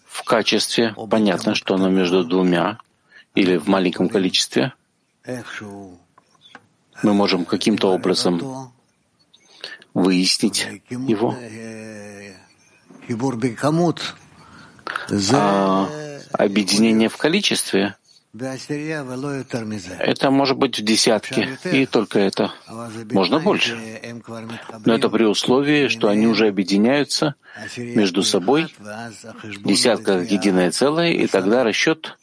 [0.07, 2.79] в качестве, понятно, что оно между двумя
[3.35, 4.73] или в маленьком количестве.
[7.03, 8.73] Мы можем каким-то образом
[9.95, 11.35] выяснить его.
[15.33, 15.89] А
[16.33, 17.97] объединение в количестве
[19.99, 22.53] это может быть в десятке, и только это.
[23.11, 23.79] Можно больше.
[24.85, 27.35] Но это при условии, что они уже объединяются
[27.77, 28.75] между собой,
[29.65, 32.19] десятка как единое целое, и тогда расчет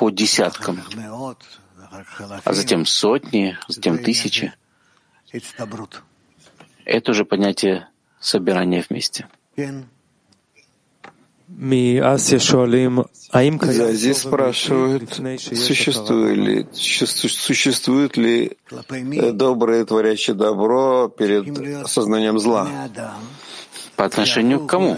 [0.00, 0.80] по десяткам,
[2.44, 4.54] а затем сотни, затем тысячи.
[6.86, 7.86] Это уже понятие
[8.18, 9.28] собирания вместе.
[13.92, 22.88] Здесь спрашивают, существует ли, существует ли э, доброе творящее добро перед сознанием зла?
[23.96, 24.96] По отношению к кому?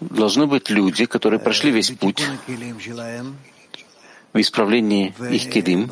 [0.00, 2.24] Должны быть люди, которые прошли весь путь
[4.32, 5.90] в исправлении их килим,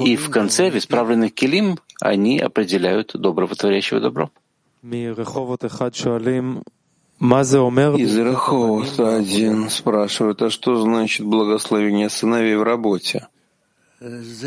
[0.00, 4.30] и в конце в исправленных килим они определяют доброго творящего добро.
[7.98, 13.28] Из Раховоса один спрашивает, а что значит благословение сыновей в работе?
[14.00, 14.42] Это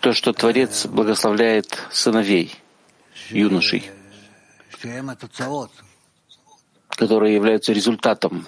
[0.00, 2.54] то, что Творец благословляет сыновей,
[3.30, 3.90] юношей,
[6.98, 8.44] которые являются результатом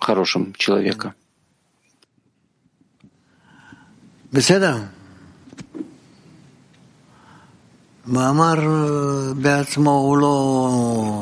[0.00, 1.14] хорошим человека.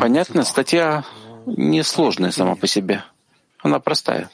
[0.01, 1.05] Понятно, статья
[1.47, 3.03] несложная сама по себе.
[3.59, 4.31] Она простая.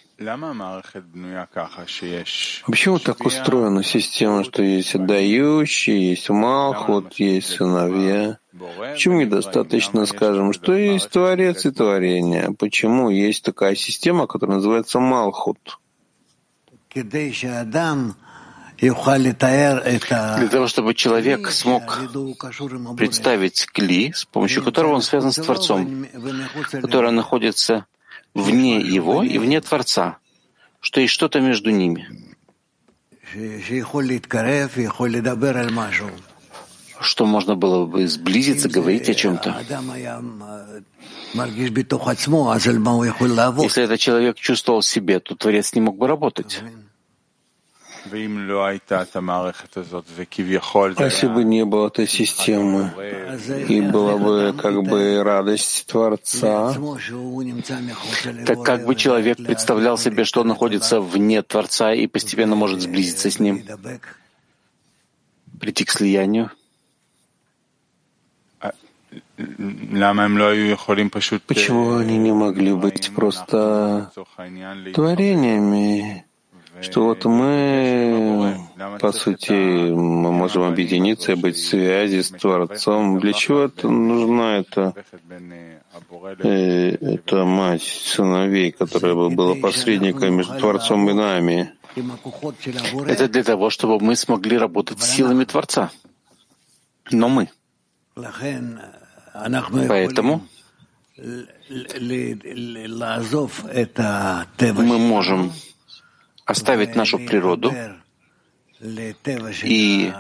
[2.67, 8.39] Почему так устроена система, что есть отдающие, есть Малхут, есть сыновья?
[8.79, 12.55] Почему недостаточно, скажем, что есть Творец и Творение?
[12.57, 15.81] Почему есть такая система, которая называется Малхут?
[20.39, 22.01] для того, чтобы человек смог
[22.97, 26.07] представить кли, с помощью которого он связан с Творцом,
[26.71, 27.87] который находится
[28.35, 30.19] вне его и вне Творца,
[30.81, 32.07] что есть что-то между ними,
[37.01, 39.57] что можно было бы сблизиться, говорить о чем-то.
[43.63, 46.63] Если этот человек чувствовал себе, то Творец не мог бы работать.
[50.97, 52.93] А если бы не было этой системы,
[53.69, 56.75] и была бы как бы радость Творца,
[58.47, 63.31] так как бы человек представлял себе, что он находится вне Творца и постепенно может сблизиться
[63.31, 63.65] с ним,
[65.59, 66.51] прийти к слиянию?
[71.47, 74.11] Почему они не могли быть просто
[74.95, 76.25] творениями?
[76.81, 78.59] Что вот мы,
[79.01, 83.21] по сути, мы можем объединиться и быть в связи с Творцом.
[83.21, 84.95] Для чего это нужна эта,
[86.43, 91.73] э, эта мать сыновей, которая бы была посредником между Творцом и нами?
[93.07, 95.91] Это для того, чтобы мы смогли работать силами Творца.
[97.11, 97.51] Но мы.
[99.89, 100.43] Поэтому
[104.83, 105.53] мы можем
[106.45, 107.75] оставить нашу природу
[109.63, 110.13] и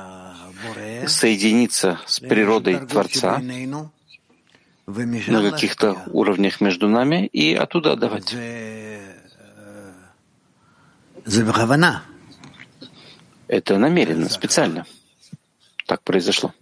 [1.06, 3.40] соединиться с природой Творца
[4.86, 8.34] на каких-то уровнях между нами и оттуда отдавать.
[13.48, 14.86] Это намеренно, специально.
[15.86, 16.54] Так произошло.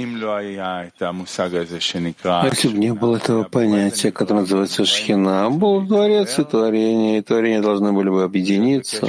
[0.00, 0.18] Если
[2.68, 7.94] бы не было этого понятия, которое называется шхина, был дворец и творение, и творения должны
[7.94, 9.08] были бы объединиться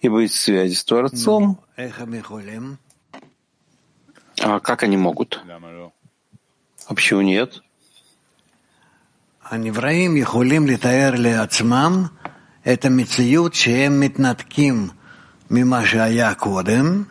[0.00, 1.60] и быть в связи с Творцом.
[4.42, 5.38] А как они могут?
[6.86, 7.60] А почему нет?
[12.72, 14.88] את המציאות שהם מתנתקים
[15.50, 17.04] ממה שהיה קודם,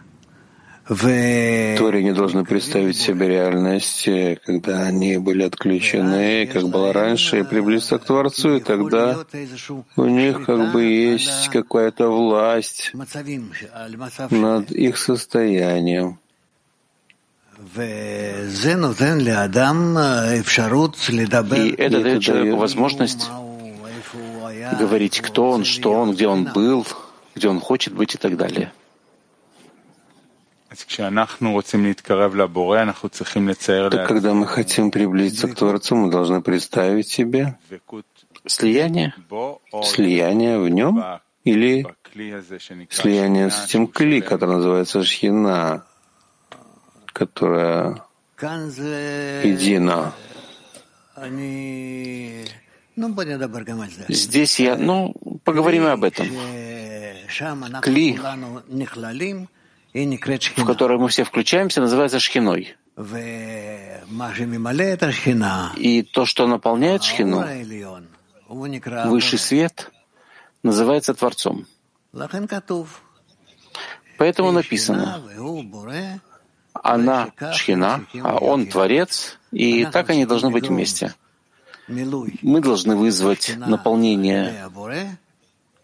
[0.87, 4.07] Творение должны представить себе реальность,
[4.45, 9.25] когда они были отключены, как было раньше, и приблизиться к Творцу, и тогда
[9.97, 12.93] у них как бы есть какая-то власть
[14.31, 16.19] над их состоянием.
[21.71, 23.31] это дает человеку возможность
[24.79, 26.87] говорить, кто он, что он, где он был,
[27.35, 28.73] где он хочет быть и так далее.
[33.91, 37.59] Так когда мы хотим приблизиться к Творцу, мы должны представить себе
[38.47, 39.15] слияние,
[39.85, 41.03] слияние в нем
[41.45, 41.87] или
[42.91, 45.85] слияние с этим кли, который называется шхина,
[47.07, 48.03] которая
[49.45, 50.13] едина.
[54.09, 55.15] Здесь я, ну,
[55.45, 56.29] поговорим об этом.
[57.83, 58.19] Кли,
[59.95, 62.77] в который мы все включаемся, называется шхиной.
[65.77, 67.45] И то, что наполняет шхину,
[68.49, 69.91] высший свет,
[70.63, 71.67] называется Творцом.
[74.19, 75.23] Поэтому написано,
[76.73, 81.15] она шхина, а он творец, и так они должны быть вместе.
[81.87, 84.69] Мы должны вызвать наполнение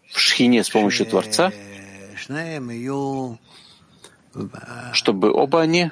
[0.09, 1.51] в шхине с помощью Творца,
[4.93, 5.91] чтобы оба они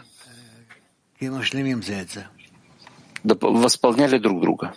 [3.24, 4.74] восполняли друг друга.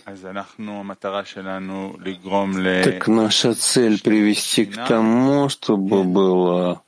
[2.84, 6.82] Так наша цель привести к тому, чтобы было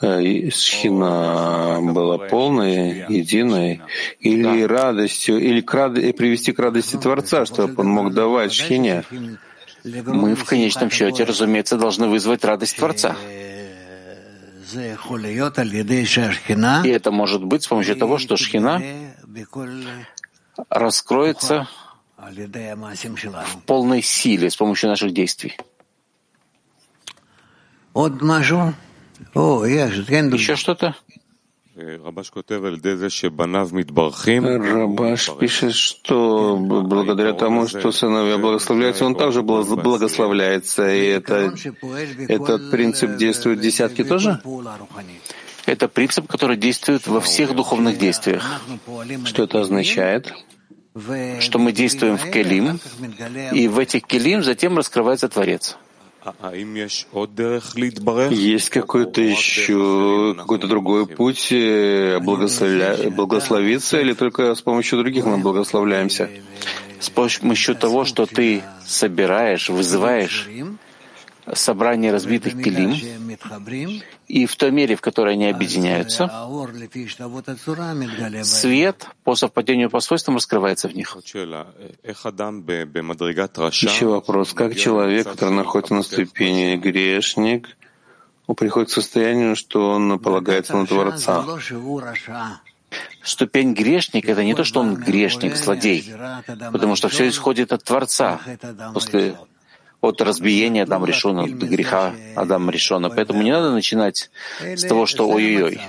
[0.00, 3.80] э, шхина была полной, единой,
[4.18, 5.94] или радостью, или к рад...
[5.94, 9.04] привести к радости Творца, чтобы он мог давать шхине.
[9.84, 13.16] Мы в конечном счете, разумеется, должны вызвать радость Творца.
[16.84, 18.80] И это может быть с помощью того, что шхина
[20.68, 21.68] раскроется
[23.44, 25.56] в полной силе с помощью наших действий.
[30.36, 30.96] Еще что-то?
[34.44, 40.92] Рабаш пишет, что благодаря тому, что сыновья благословляются, он также благословляется.
[40.92, 41.54] И это,
[42.28, 44.40] этот принцип действует в десятке тоже?
[45.64, 48.44] Это принцип, который действует во всех духовных действиях.
[49.24, 50.34] Что это означает?
[51.40, 52.78] Что мы действуем в келим,
[53.52, 55.78] и в этих келим затем раскрывается Творец.
[58.30, 63.10] Есть какой-то еще какой-то другой путь э, благословля...
[63.10, 66.30] благословиться или только с помощью других мы благословляемся?
[67.00, 70.48] С помощью того, что ты собираешь, вызываешь
[71.54, 72.94] собрание разбитых пилим,
[74.28, 76.30] и в той мере, в которой они объединяются,
[78.42, 81.16] свет по совпадению по свойствам раскрывается в них.
[83.70, 84.52] Еще вопрос.
[84.52, 87.76] Как человек, который находится на ступени грешник,
[88.46, 91.44] он приходит к состоянию, что он полагается на Творца?
[93.22, 96.12] Ступень грешник— это не то, что он грешник, злодей,
[96.72, 98.40] потому что все исходит от Творца.
[98.92, 99.36] После
[100.02, 103.08] от разбиения Адам Решона, от греха Адам Решона.
[103.08, 104.30] Поэтому не надо начинать
[104.60, 105.80] с того, что ой-ой-ой.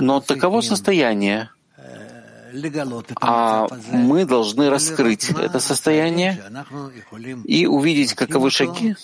[0.00, 1.50] Но таково состояние,
[3.20, 6.42] а мы должны раскрыть это состояние
[7.44, 8.96] и увидеть, каковы шаги,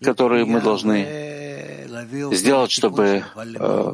[0.00, 1.06] которые мы должны
[2.32, 3.92] сделать, чтобы э,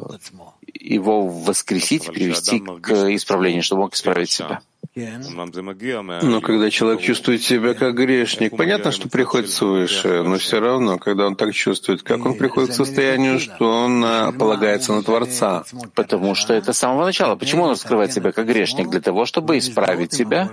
[0.73, 4.61] его воскресить, привести к исправлению, чтобы мог исправить себя.
[4.93, 11.27] Но когда человек чувствует себя как грешник, понятно, что приходит свыше, но все равно, когда
[11.27, 15.63] он так чувствует, как он приходит к состоянию, что он а, полагается на Творца?
[15.95, 17.37] Потому что это с самого начала.
[17.37, 18.89] Почему он раскрывает себя как грешник?
[18.89, 20.49] Для того, чтобы исправить себя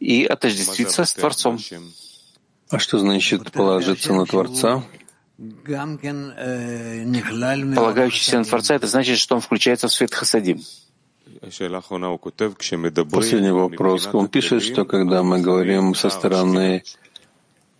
[0.00, 1.60] и отождествиться с Творцом.
[2.70, 4.82] А что значит положиться на Творца?
[7.76, 10.60] Полагающийся на Творца, это значит, что он включается в свет Хасадим.
[13.10, 14.08] Последний вопрос.
[14.12, 16.82] Он пишет, что когда мы говорим со стороны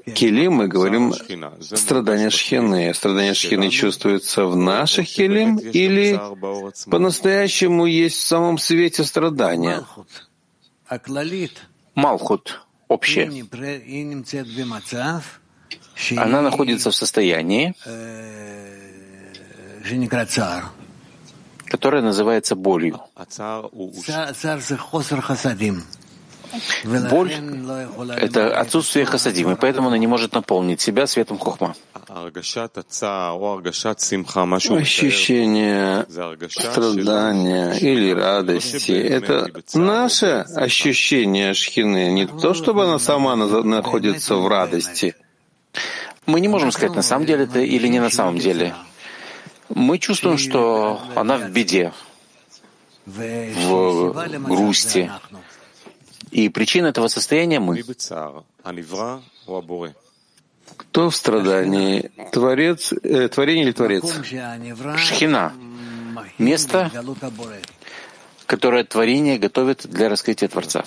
[0.05, 1.13] Килим, мы говорим
[1.61, 2.93] страдания шхины.
[2.93, 6.21] Страдания шхины чувствуются в наших килим или
[6.91, 9.85] по-настоящему есть в самом свете страдания?
[11.95, 13.47] Малхут, общее.
[16.17, 17.75] Она находится в состоянии,
[21.73, 23.01] которая называется болью.
[27.11, 27.33] Боль—
[28.19, 31.75] это отсутствие хасадим, и поэтому она не может наполнить себя светом хохма.
[34.83, 36.07] Ощущение
[36.51, 45.15] страдания или радости— это наше ощущение шхины, не то, чтобы она сама находится в радости.
[46.27, 48.75] Мы не можем сказать, на самом деле это или не на самом деле
[49.75, 51.93] мы чувствуем, что она в беде.
[53.07, 55.11] в грусти.
[56.31, 57.83] И причина этого состояния мы.
[60.77, 62.11] Кто в страдании?
[62.33, 64.05] Творец, э, творение или Творец?
[64.97, 65.53] Шхина.
[66.39, 66.91] Место,
[68.47, 70.85] которое творение готовит для раскрытия Творца.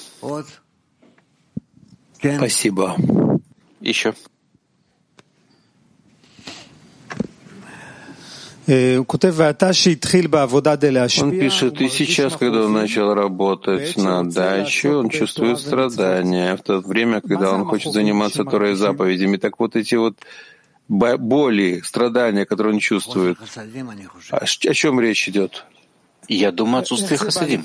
[2.20, 2.96] Спасибо.
[3.82, 4.16] Еще.
[11.24, 16.56] Он пишет, и сейчас, когда он начал работать на даче, он чувствует страдания.
[16.58, 19.38] в то время, когда он хочет заниматься Торой заповедями.
[19.38, 20.18] Так вот эти вот
[20.88, 23.38] боли, страдания, которые он чувствует,
[24.32, 25.66] о, о чем речь идет?
[26.28, 27.64] Я думаю, отсутствие хасадим.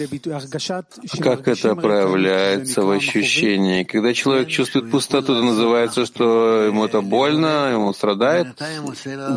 [1.20, 3.84] Как это проявляется в ощущении?
[3.84, 8.48] Когда человек чувствует пустоту, это называется, что ему это больно, ему страдает?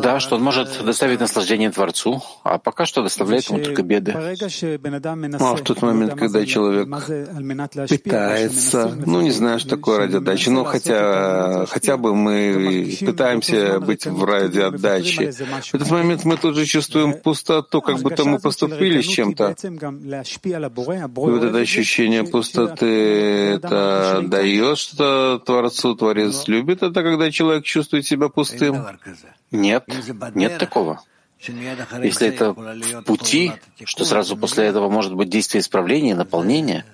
[0.02, 4.12] Да, что он может доставить наслаждение Творцу, а пока что доставляет ему только беды.
[4.14, 6.88] Ну, а в тот момент, когда человек
[7.88, 14.06] пытается, ну, не знаю, что такое ради отдачи, но хотя, хотя бы мы пытаемся быть
[14.06, 19.00] в ради отдачи, в этот момент мы тут же чувствуем пустоту, как будто мы поступили
[19.14, 19.54] чем-то.
[19.54, 22.86] И вот это ощущение пустоты,
[23.54, 28.84] это дает что Творцу, Творец любит это, когда человек чувствует себя пустым?
[29.50, 29.84] Нет,
[30.34, 31.00] нет такого.
[31.40, 33.52] Если это в пути,
[33.84, 36.84] что сразу после этого может быть действие исправления, наполнения,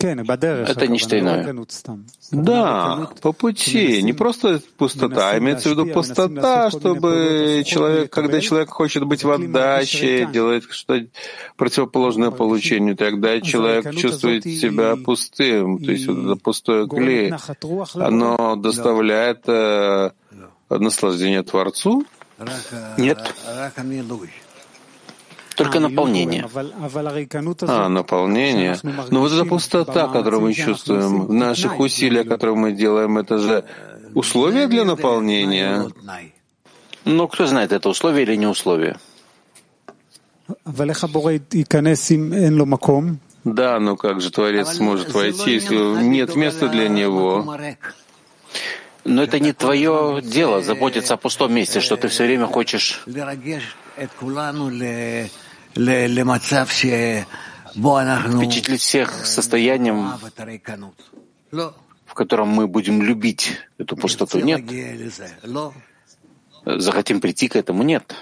[0.00, 1.54] это нечто иное.
[2.30, 4.02] Да, по пути.
[4.02, 9.30] Не просто пустота, а имеется в виду пустота, чтобы человек, когда человек хочет быть в
[9.30, 11.06] отдаче, делает что-то
[11.56, 15.82] противоположное получению, тогда человек чувствует себя пустым.
[15.82, 17.32] То есть вот это пустое клей,
[17.94, 20.10] оно доставляет э,
[20.68, 22.04] наслаждение Творцу?
[22.96, 23.18] Нет
[25.60, 26.48] только а, наполнение.
[27.68, 28.76] А, наполнение.
[29.10, 33.64] Но вот эта пустота, которую мы чувствуем в наших усилиях, которые мы делаем, это же
[34.14, 35.86] условие для наполнения.
[37.04, 38.96] Но кто знает, это условие или не условие?
[43.44, 47.54] Да, но как же Творец сможет войти, если нет места для него?
[49.04, 53.02] Но это не твое дело заботиться о пустом месте, что ты все время хочешь
[58.18, 60.12] впечатлить всех состоянием,
[62.06, 64.40] в котором мы будем любить эту пустоту.
[64.40, 64.62] Нет.
[66.64, 67.82] Захотим прийти к этому?
[67.82, 68.14] Нет.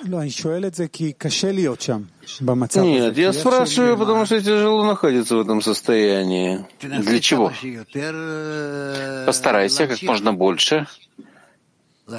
[2.82, 6.64] Нет, я спрашиваю, потому что тяжело находиться в этом состоянии.
[6.80, 7.52] Для чего?
[9.26, 10.86] Постарайся как можно больше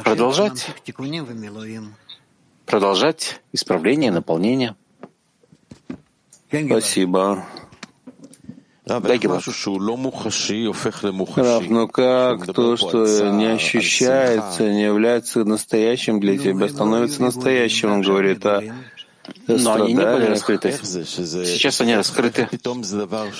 [0.03, 0.67] продолжать
[2.65, 4.75] продолжать исправление, наполнение.
[6.49, 7.45] Спасибо.
[11.35, 18.01] Рав, но как то, что не ощущается, не является настоящим для тебя, становится настоящим, он
[18.01, 18.63] говорит, а
[19.47, 20.71] но они не были раскрыты.
[20.71, 22.49] Сейчас они раскрыты.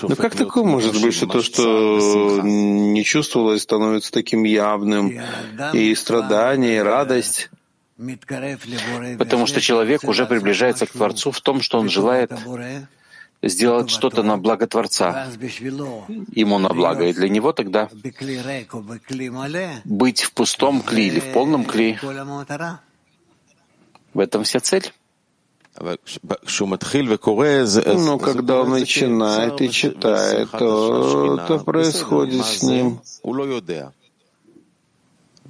[0.03, 5.20] Но как такое может быть, что то, что не чувствовалось, становится таким явным,
[5.74, 7.49] и страдание, и радость?
[9.18, 12.32] Потому что человек уже приближается к Творцу в том, что он желает
[13.42, 15.28] сделать что-то на благо Творца,
[16.34, 17.90] ему на благо, и для него тогда
[19.86, 21.98] быть в пустом кли или в полном кли.
[24.14, 24.92] В этом вся цель.
[25.80, 25.98] Но
[28.18, 33.00] когда он начинает и читает, то это происходит с ним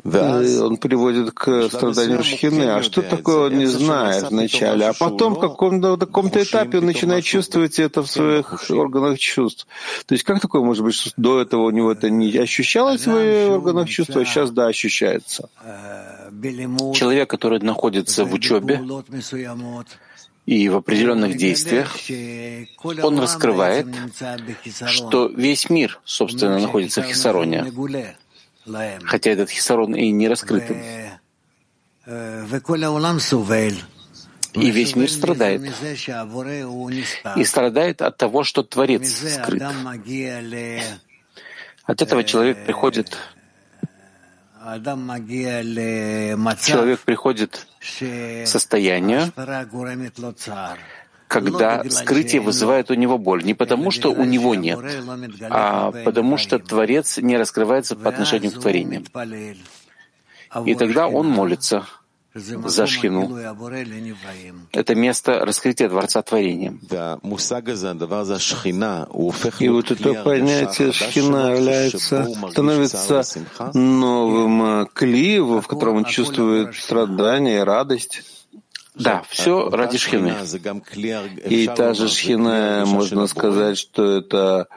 [0.04, 2.64] он приводит к страданию шхины.
[2.64, 4.88] А что такое, он не знает вначале.
[4.88, 9.68] А потом в каком-то каком-то этапе он начинает чувствовать это в своих органах чувств.
[10.06, 13.04] То есть как такое может быть, что до этого у него это не ощущалось в
[13.04, 15.50] своих органах чувств, а сейчас да, ощущается?
[16.94, 18.82] Человек, который находится в учебе,
[20.46, 21.96] и в определенных действиях
[23.04, 23.88] он раскрывает,
[24.88, 27.72] что весь мир, собственно, находится в Хисароне
[29.06, 30.64] хотя этот хисарон и не раскрыт
[34.54, 35.62] И весь мир страдает.
[37.36, 39.62] И страдает от того, что Творец скрыт.
[41.86, 43.16] От этого человек приходит
[46.62, 49.32] человек приходит к состоянию,
[51.30, 53.44] когда скрытие вызывает у него боль.
[53.44, 54.80] Не потому, что у него нет,
[55.50, 59.06] а потому, что Творец не раскрывается по отношению к творениям.
[60.66, 61.86] И тогда он молится
[62.34, 63.38] за шхину.
[64.72, 66.80] Это место раскрытия Дворца Творением.
[69.60, 73.24] И вот это понятие шхина является, становится
[73.74, 78.24] новым кли, в котором он чувствует страдания и радость.
[79.00, 80.36] Да, все ради шхины.
[81.46, 84.68] И та же шхина, можно сказать, что это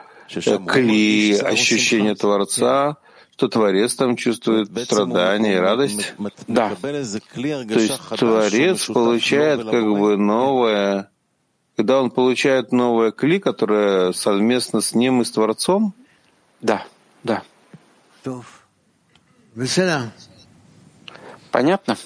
[0.67, 2.97] кли ощущения Творца,
[3.35, 6.13] что Творец там чувствует страдания и радость.
[6.47, 6.71] Да.
[6.81, 11.09] То есть Творец получает как бы новое,
[11.75, 15.93] когда он получает новое кли, которое совместно с ним и с Творцом?
[16.61, 16.85] Да,
[17.23, 17.43] да.
[21.51, 21.97] Понятно?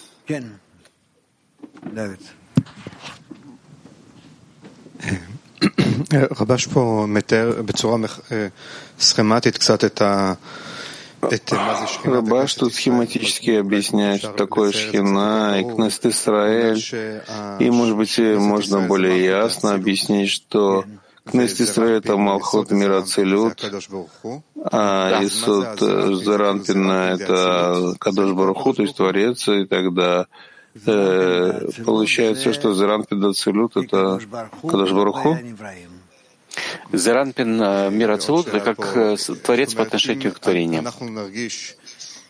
[6.12, 7.96] רבש פה מתאר בצורה
[9.00, 10.32] סכמטית קצת את ה...
[12.04, 16.82] Рабаш тут схематически объясняет, что такое шхина и кнест Исраэль.
[17.60, 20.84] И, может быть, можно более ясно объяснить, что
[21.24, 23.64] кнест Исраэль — это Малхот мира Целют,
[24.72, 25.78] а Исуд
[26.24, 30.26] Заранпина — это Кадош Баруху, то есть Творец, и тогда
[30.85, 34.19] э, получается, что Заранпин Целют— это
[34.61, 35.37] Кадош Баруху.
[36.91, 40.87] Заранпин э, мира Целут— это как э, Творец по отношению к творениям.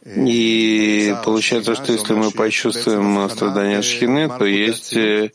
[0.06, 5.32] И получается, что если мы почувствуем страдания Шхины, то есть э,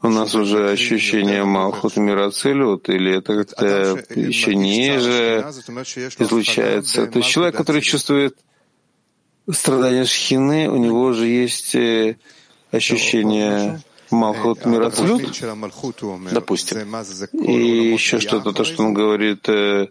[0.00, 5.44] у нас уже ощущение Малхут мира Целют, или это как-то еще ниже
[6.18, 7.06] излучается.
[7.06, 8.36] То есть человек, который чувствует
[9.50, 11.76] страдания Шхины, у него уже есть
[12.70, 15.22] ощущение Малхут Мирацлют,
[16.32, 16.78] допустим.
[17.32, 19.88] И еще что-то, то, что он говорит, э,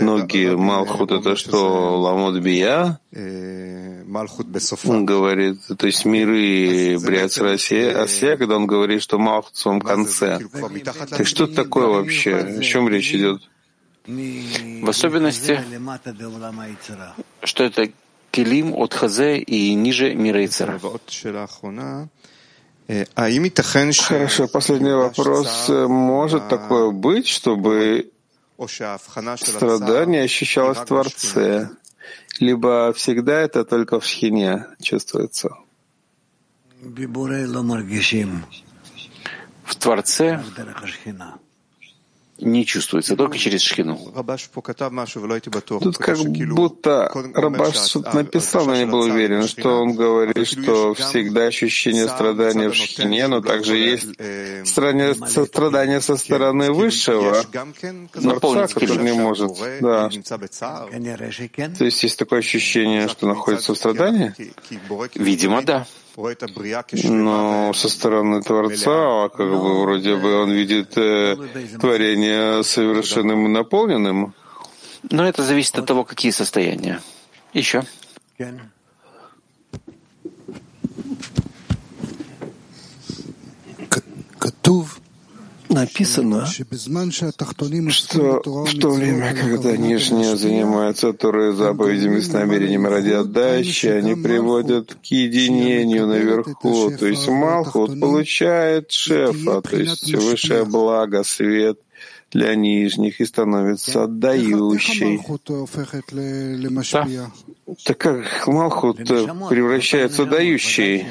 [0.00, 2.98] ноги Малхут, это что, Ламот Бия?
[4.84, 9.80] Он говорит, то есть миры Бриац Россия, Асия, когда он говорит, что Малхут в своем
[9.80, 10.40] конце.
[11.10, 12.36] Так что это такое вообще?
[12.36, 13.42] О чем речь идет?
[14.06, 15.60] В особенности,
[17.44, 17.92] что это
[18.32, 20.80] Келим от Хазе и ниже мира Ицера.
[24.08, 25.68] Хорошо, последний вопрос.
[25.68, 28.10] Может такое быть, чтобы
[29.36, 31.68] страдание ощущалось в Творце?
[32.40, 35.50] Либо всегда это только в шхине чувствуется?
[39.64, 40.42] В Творце
[42.42, 43.98] не чувствуется, только через шхину.
[45.80, 51.46] Тут как будто Рабаш что-то написал, но не был уверен, что он говорит, что всегда
[51.46, 54.08] ощущение страдания в шхине, но также есть
[54.68, 57.42] страдания со стороны высшего,
[58.12, 59.52] Творца, который не может.
[59.80, 60.10] Да.
[61.78, 64.34] То есть есть такое ощущение, что находится в страдании?
[65.14, 65.86] Видимо, да.
[66.16, 71.36] Но со стороны Творца, как бы вроде бы он видит э,
[71.80, 74.34] творение совершенным и наполненным.
[75.10, 77.00] Но это зависит от того, какие состояния.
[77.54, 77.82] Еще.
[85.72, 94.14] Написано, что в то время, когда нижние занимаются Торой заповедями с намерением ради отдачи, они
[94.14, 101.78] приводят к единению наверху, то есть Малхут получает шефа, то есть высшее благо, свет
[102.30, 105.20] для нижних и становится отдающей.
[106.92, 107.30] Да.
[107.84, 111.06] Так как Малхут превращается в отдающий?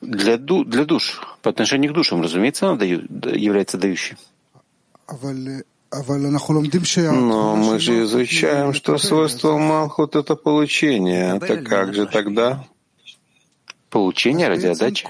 [0.00, 1.20] Для, ду, для душ.
[1.42, 3.02] По отношению к душам, разумеется, она даю,
[3.34, 4.16] является дающей.
[7.12, 11.38] Но мы же изучаем, что свойство Малхут— это получение.
[11.40, 12.64] Так как же тогда?
[13.88, 15.06] Получение ради отдачи.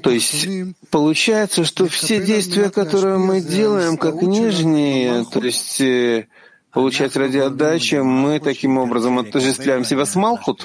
[0.00, 0.46] То есть
[0.90, 6.28] получается, что все действия, которые мы делаем, как нижние, то есть э,
[6.72, 10.64] получать ради отдачи, мы таким образом отождествляем себя с Малхут?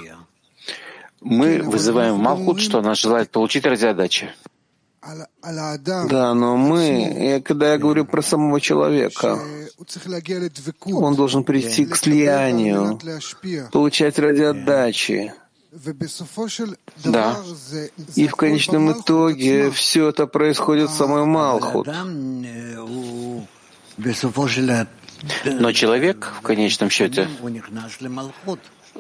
[1.22, 4.30] Мы вызываем Малхут, что она желает получить ради отдачи.
[5.02, 9.40] Да, но мы, когда я говорю про самого человека,
[10.86, 13.00] он должен прийти к слиянию,
[13.72, 15.34] получать ради отдачи.
[17.06, 17.38] Да.
[18.16, 21.88] И в конечном итоге все это происходит в самой Малхут.
[25.46, 27.28] Но человек в конечном счете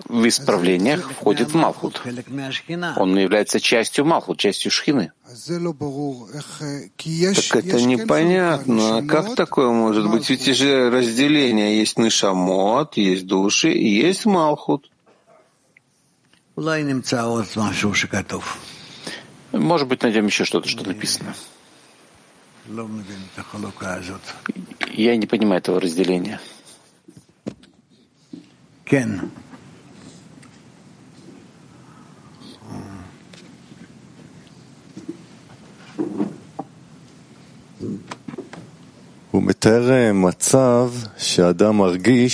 [0.06, 2.02] в исправлениях входит в Малхут.
[2.98, 5.12] Он является частью Малхут, частью Шхины.
[5.26, 5.42] Так
[7.56, 9.06] это непонятно.
[9.08, 10.30] Как такое может быть?
[10.30, 14.90] Ведь же разделение есть Нишамот, есть души и есть Малхут.
[19.52, 21.34] Может быть, найдем еще что-то, что написано.
[24.92, 26.40] Я не понимаю этого разделения.
[28.86, 29.32] Кен.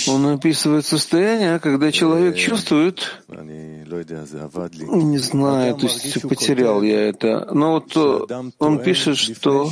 [0.08, 3.22] Он описывает состояние, когда человек чувствует,
[3.86, 9.70] не знаю, то есть потерял я это, но вот он пишет, что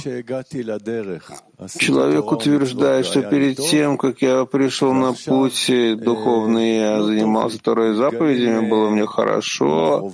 [1.79, 8.69] человек утверждает, что перед тем, как я пришел на путь духовный, я занимался второй заповедями,
[8.69, 10.13] было мне хорошо,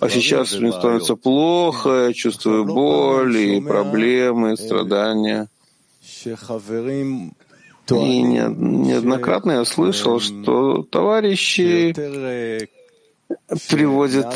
[0.00, 5.48] а сейчас мне становится плохо, я чувствую боль и проблемы, и страдания.
[7.90, 11.94] И неоднократно я слышал, что товарищи
[13.68, 14.34] приводят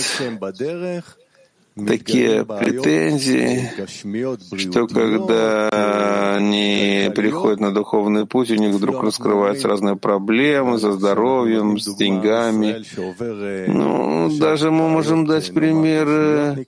[1.75, 3.71] такие претензии,
[4.57, 11.79] что когда они приходят на духовный путь, у них вдруг раскрываются разные проблемы со здоровьем,
[11.79, 12.85] с деньгами.
[13.69, 16.67] Ну, даже мы можем дать пример,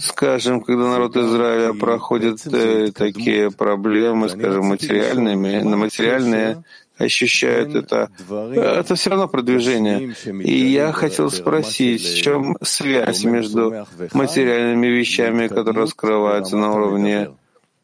[0.00, 6.62] скажем, когда народ Израиля проходит э, такие проблемы, скажем, материальными, на материальные,
[7.02, 8.10] ощущают это.
[8.54, 10.14] Это все равно продвижение.
[10.42, 17.30] И я хотел спросить, в чем связь между материальными вещами, которые раскрываются на уровне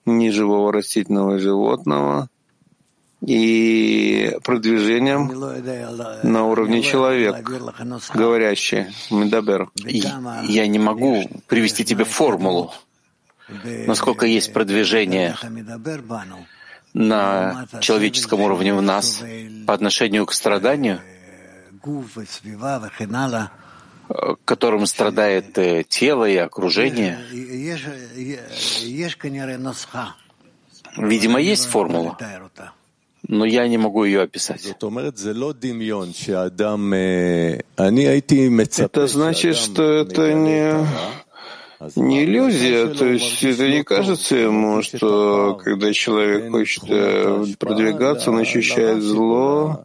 [0.07, 2.29] неживого растительного и животного,
[3.21, 5.29] и продвижением
[6.23, 7.43] на уровне человека,
[8.15, 9.69] говорящий, Медабер.
[9.75, 12.73] Я не могу привести тебе формулу,
[13.87, 15.35] насколько есть продвижение
[16.99, 19.23] на человеческом уровне в нас
[19.67, 21.01] по отношению к страданию,
[24.45, 27.19] которым страдает э, тело и окружение.
[30.97, 32.19] Видимо, есть формула,
[33.29, 34.67] но я не могу ее описать.
[38.81, 40.87] Это значит, что это не
[41.97, 48.39] не иллюзия, то есть это не кажется ему, что когда человек хочет э, продвигаться, он
[48.39, 49.85] ощущает зло,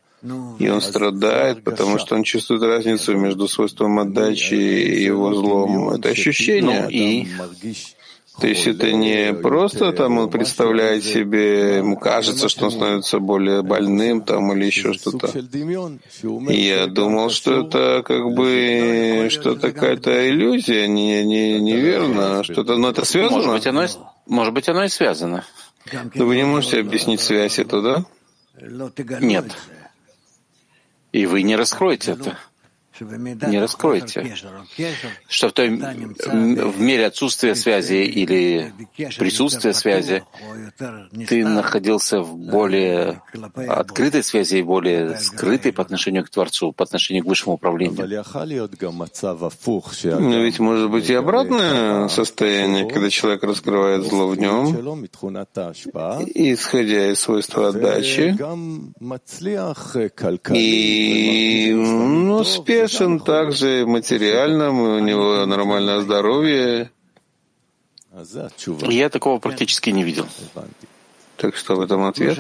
[0.58, 5.90] и он страдает, потому что он чувствует разницу между свойством отдачи и его злом.
[5.90, 6.88] Это ощущение.
[6.90, 7.28] И
[8.40, 13.62] то есть это не просто там он представляет себе, ему кажется, что он становится более
[13.62, 15.32] больным там или еще что-то.
[16.50, 23.06] Я думал, что это как бы что-то какая-то иллюзия, не, не, неверно, что-то, но это
[23.06, 23.38] связано?
[23.38, 23.86] Может быть, оно,
[24.26, 25.46] может быть, оно и связано.
[26.16, 28.06] Но вы не можете объяснить связь эту, да?
[29.20, 29.46] Нет.
[31.12, 32.38] И вы не раскроете это
[33.00, 34.36] не раскроете,
[35.28, 38.74] что в, той, в мере отсутствия связи или
[39.18, 40.24] присутствия связи
[41.28, 43.22] ты находился в более
[43.56, 48.24] открытой связи и более скрытой по отношению к Творцу, по отношению к высшему управлению.
[50.20, 55.06] Но ведь может быть и обратное состояние, когда человек раскрывает зло в нем,
[56.36, 58.38] исходя из свойства отдачи,
[60.54, 66.92] и ну, успех успешен также материально, у него нормальное здоровье.
[68.90, 70.28] Я такого практически не видел.
[71.38, 72.38] Так что в этом ответ?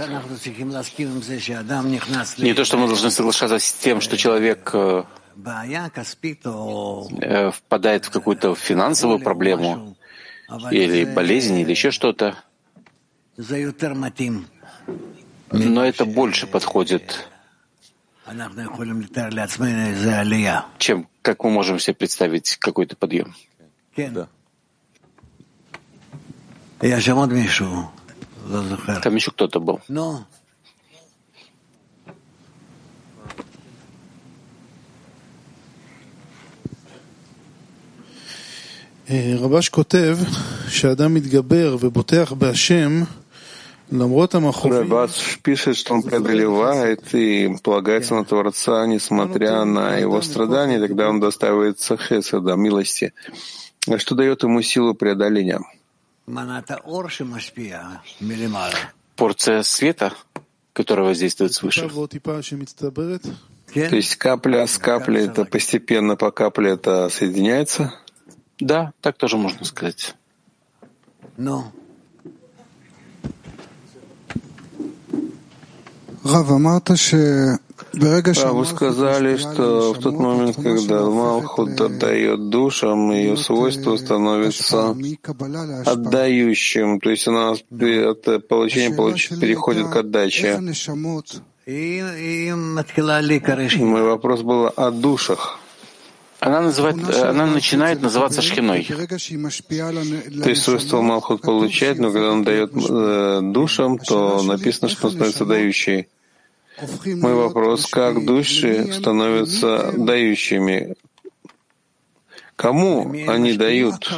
[2.38, 5.04] Не то, что мы должны соглашаться с тем, что человек э,
[7.22, 9.98] э, впадает в какую-то финансовую проблему
[10.72, 12.36] или болезнь, или еще что-то.
[15.52, 17.28] Но это больше подходит
[20.79, 23.35] чем как мы можем себе представить какой-то подъем.
[23.97, 24.29] Да.
[29.03, 29.81] Там еще кто-то был.
[39.11, 40.19] רבש כותב
[40.69, 43.03] שאדם מתגבר ובוטח בהשם
[44.64, 51.20] Рабас пишет, что он преодолевает и полагается на Творца, несмотря на его страдания, тогда он
[51.20, 53.14] достаивается хеседа, милости.
[53.88, 55.60] А что дает ему силу преодоления?
[59.16, 60.14] Порция света,
[60.72, 61.90] которая воздействует свыше.
[63.74, 67.94] То есть капля с каплей, это постепенно по капле это соединяется?
[68.60, 70.16] Да, так тоже можно сказать.
[71.38, 71.72] Но
[78.54, 84.96] вы сказали, что в тот момент, когда Малхут отдает душам, ее свойство становится
[85.86, 88.96] отдающим, то есть она от получения
[89.40, 90.60] переходит к отдаче.
[93.78, 95.60] Мой вопрос был о душах.
[96.46, 98.84] Она, называет, она начинает называться шхиной.
[98.86, 105.14] То есть свойство Малхут получает, но когда он дает э, душам, то написано, что он
[105.14, 106.08] становится дающей.
[107.06, 110.96] Мой вопрос, как души становятся дающими?
[112.58, 114.12] Кому они дают?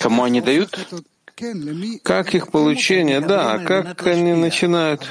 [0.00, 0.78] Кому они дают?
[2.02, 3.20] Как их получение?
[3.20, 5.06] Да, как они начинают?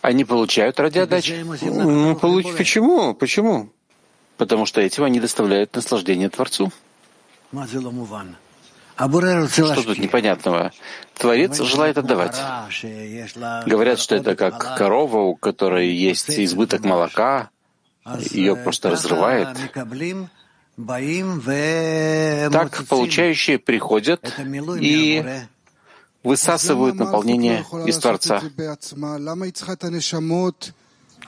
[0.00, 1.44] Они получают ради отдачи.
[1.62, 2.46] Ну, получ...
[2.56, 3.14] Почему?
[3.14, 3.70] Почему?
[4.38, 6.72] Потому что этим они доставляют наслаждение Творцу.
[9.48, 10.72] Что тут непонятного?
[11.14, 12.36] Творец желает отдавать.
[13.66, 17.50] Говорят, что это как корова, у которой есть избыток молока,
[18.30, 19.48] ее просто разрывает.
[22.52, 24.20] Так получающие приходят
[24.80, 25.24] и
[26.22, 28.40] высасывают наполнение из Творца.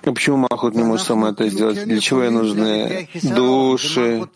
[0.02, 1.84] А почему Махут не может сама это сделать?
[1.84, 4.26] Для чего ей нужны души?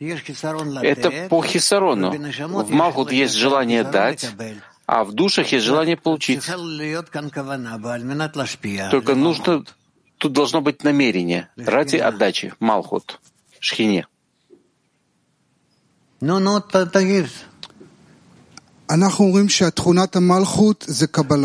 [0.00, 2.12] Это по хисарону.
[2.12, 4.30] В Малхут есть желание дать,
[4.86, 6.46] а в душах есть желание получить.
[8.90, 9.64] Только нужно,
[10.18, 12.54] тут должно быть намерение ради отдачи.
[12.60, 13.20] Малхут,
[13.58, 14.06] шхине.
[16.20, 16.60] Ну, ну,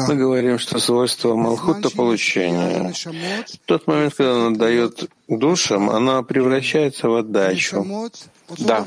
[0.07, 2.93] мы говорим, что свойство Малхут— это получение.
[2.93, 7.85] В тот момент, когда она дает душам, она превращается в отдачу.
[8.59, 8.85] Да.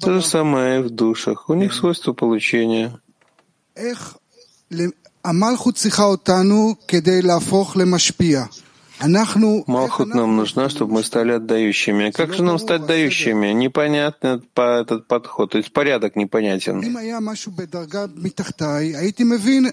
[0.00, 1.48] То же самое и в душах.
[1.48, 3.00] У них свойство получения.
[5.24, 5.78] Малхут
[10.14, 12.10] нам нужна, чтобы мы стали отдающими.
[12.10, 13.48] Как же нам стать дающими?
[13.48, 16.80] Непонятный этот подход, то есть порядок непонятен.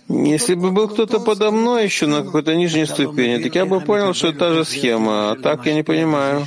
[0.07, 4.13] Если бы был кто-то подо мной еще на какой-то нижней ступени, так я бы понял,
[4.13, 5.31] что это та же схема.
[5.31, 6.45] А так я не понимаю.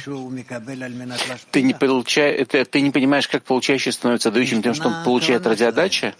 [1.50, 5.46] Ты не, получай, ты, ты не понимаешь, как получающий становится дающим тем, что он получает
[5.46, 6.14] ради отдачи?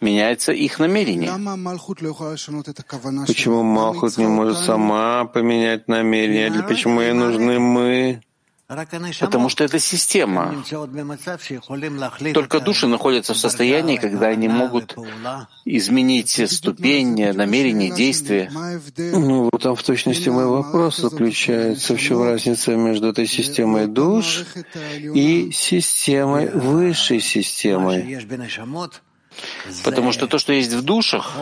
[0.00, 1.30] Меняется их намерение.
[3.26, 6.50] Почему Малхут не может сама поменять намерение?
[6.50, 8.22] Для почему ей нужны мы?
[9.20, 10.62] Потому что это система.
[12.34, 14.94] Только души находятся в состоянии, когда они могут
[15.64, 18.50] изменить ступень, намерение, действие.
[18.98, 21.96] Ну, вот там в точности мой вопрос заключается.
[21.96, 24.44] В чем разница между этой системой душ
[25.14, 28.18] и системой, высшей системой?
[29.84, 31.36] Потому что то, что есть в душах,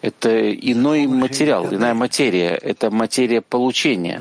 [0.00, 4.20] это иной материал, иная материя, это материя получения.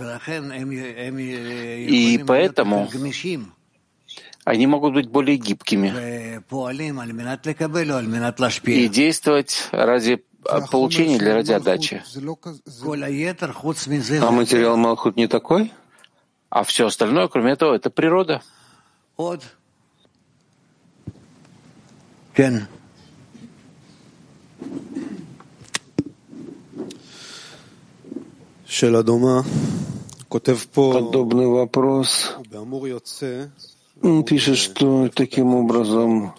[1.88, 2.90] И поэтому
[4.44, 6.42] они могут быть более гибкими.
[8.72, 10.24] И действовать ради
[10.72, 12.04] получения или ради отдачи.
[14.22, 15.72] А материал Малхут не такой?
[16.50, 18.42] А все остальное, кроме этого, это природа.
[30.94, 32.36] Подобный вопрос.
[34.02, 36.34] Он пишет, что таким образом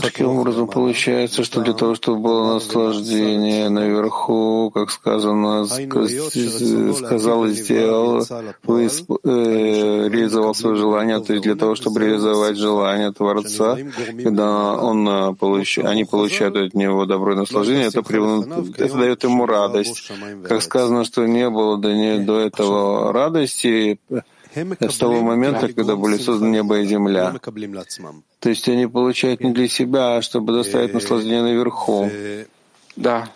[0.00, 8.22] Таким образом, получается, что для того, чтобы было наслаждение наверху, как сказано, сказал и сделал,
[8.22, 13.76] э, реализовал свое желание, то есть для того, чтобы реализовать желание Творца,
[14.22, 15.78] когда он э, получ...
[15.78, 18.46] они получают от него добро и наслаждение, это, прив...
[18.78, 20.10] это дает ему радость.
[20.48, 22.18] Как сказано, что не было до, не...
[22.18, 23.98] до этого радости,
[24.54, 27.34] с того момента, когда были созданы небо и земля.
[28.40, 32.10] То есть они получают не для себя, а чтобы доставить наслаждение наверху.
[32.96, 33.28] Да.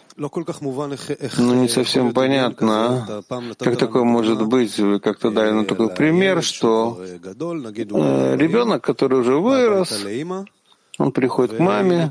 [1.38, 3.24] Ну, не совсем понятно,
[3.58, 4.78] как такое может быть.
[4.78, 10.04] Вы как-то дали на такой пример, что э, ребенок, который уже вырос,
[10.98, 12.10] он приходит к маме,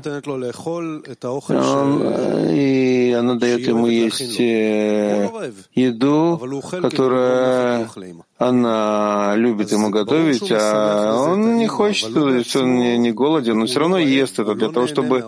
[1.48, 2.02] он,
[2.50, 5.30] и она дает ему есть э,
[5.74, 6.38] еду,
[6.82, 7.88] которую
[8.36, 13.66] она любит ему готовить, а он не хочет, то есть он не, не голоден, но
[13.66, 15.24] все равно ест это для того, чтобы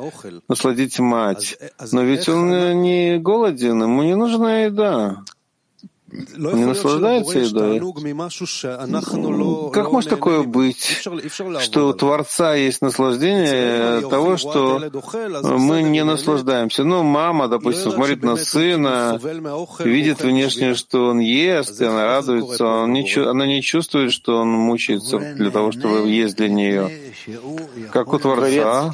[0.48, 1.57] насладить мать.
[1.92, 5.24] Но ведь он не голоден, ему не нужна еда.
[6.11, 7.80] Не наслаждается едой.
[9.72, 11.07] Как может такое быть,
[11.61, 14.80] что у Творца есть наслаждение того, что
[15.59, 16.84] мы не наслаждаемся?
[16.84, 19.20] Ну, мама, допустим, смотрит на сына,
[19.80, 24.48] видит внешне, что он ест, и она радуется, он не, она не чувствует, что он
[24.48, 26.90] мучается для того, чтобы есть для нее.
[27.92, 28.92] Как у Творца.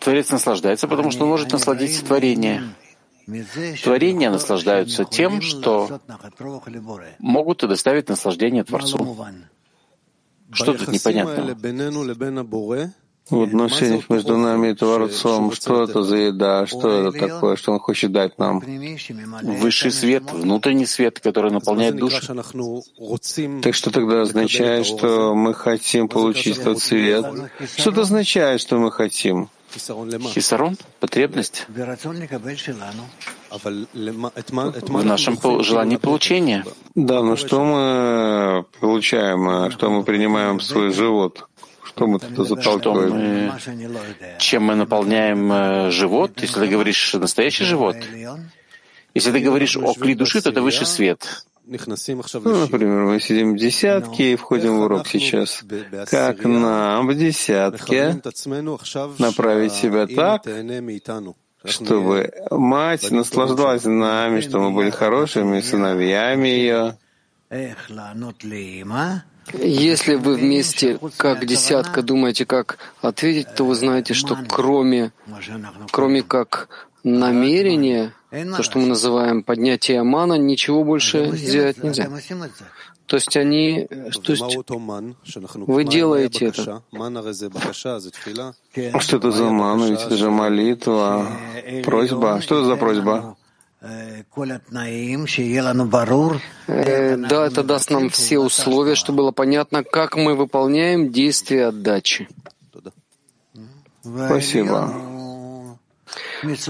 [0.00, 2.74] Творец наслаждается, потому что он может насладиться творением.
[3.82, 6.00] Творения наслаждаются тем, что
[7.18, 9.16] могут и доставить наслаждение Творцу.
[10.52, 11.56] Что тут непонятно?
[13.28, 17.80] В отношениях между нами и Творцом, что это за еда, что это такое, что Он
[17.80, 18.62] хочет дать нам?
[19.42, 22.20] Высший свет, внутренний свет, который наполняет душу.
[23.62, 27.26] Так что тогда означает, что мы хотим получить тот свет?
[27.76, 29.48] Что это означает, что мы хотим?
[29.74, 31.66] Хисарон— потребность
[34.88, 36.64] в нашем желании получения.
[36.94, 41.48] Да, но что мы получаем, что мы принимаем в свой живот?
[41.82, 43.12] Что мы туда заталкиваем?
[43.12, 43.52] Мы,
[44.38, 47.96] чем мы наполняем э, живот, если ты говоришь настоящий живот?
[49.14, 51.46] Если ты говоришь о кли души, то это высший свет.
[51.66, 55.64] Ну, например, мы сидим в десятке и входим в урок сейчас.
[56.08, 58.20] Как нам в десятке
[59.18, 60.46] направить себя так,
[61.64, 66.98] чтобы мать наслаждалась нами, чтобы мы были хорошими сыновьями ее.
[69.52, 75.12] Если вы вместе, как десятка, думаете, как ответить, то вы знаете, что кроме,
[75.92, 76.68] кроме как
[77.06, 82.10] намерения, то, что мы называем поднятие мана, ничего больше сделать нельзя.
[83.06, 84.58] То есть они, то есть
[85.54, 86.82] вы делаете это.
[88.98, 89.84] Что это за мана?
[89.84, 91.28] Ведь это же молитва,
[91.84, 92.40] просьба.
[92.40, 93.36] Что это за просьба?
[96.66, 102.28] Э, да, это даст нам все условия, чтобы было понятно, как мы выполняем действия отдачи.
[104.02, 105.15] Спасибо.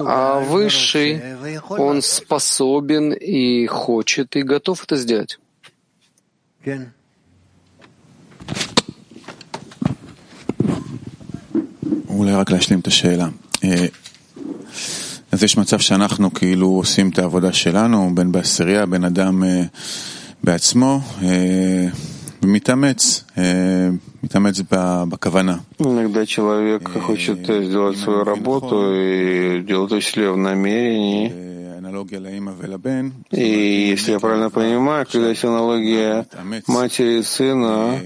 [0.06, 1.22] А Высший,
[1.70, 5.38] он способен и хочет, и готов это сделать.
[12.10, 13.28] אולי רק להשלים את השאלה.
[15.32, 19.44] אז יש מצב שאנחנו כאילו עושים את העבודה שלנו, בין בעשירייה, בין אדם
[20.44, 22.15] בעצמו, ומתאמץ, מתאמץ בכוונה.
[25.79, 31.33] Иногда человек хочет сделать свою работу и делает усилия в намерении.
[33.31, 36.27] И если я правильно понимаю, когда есть аналогия
[36.67, 37.99] матери и сына,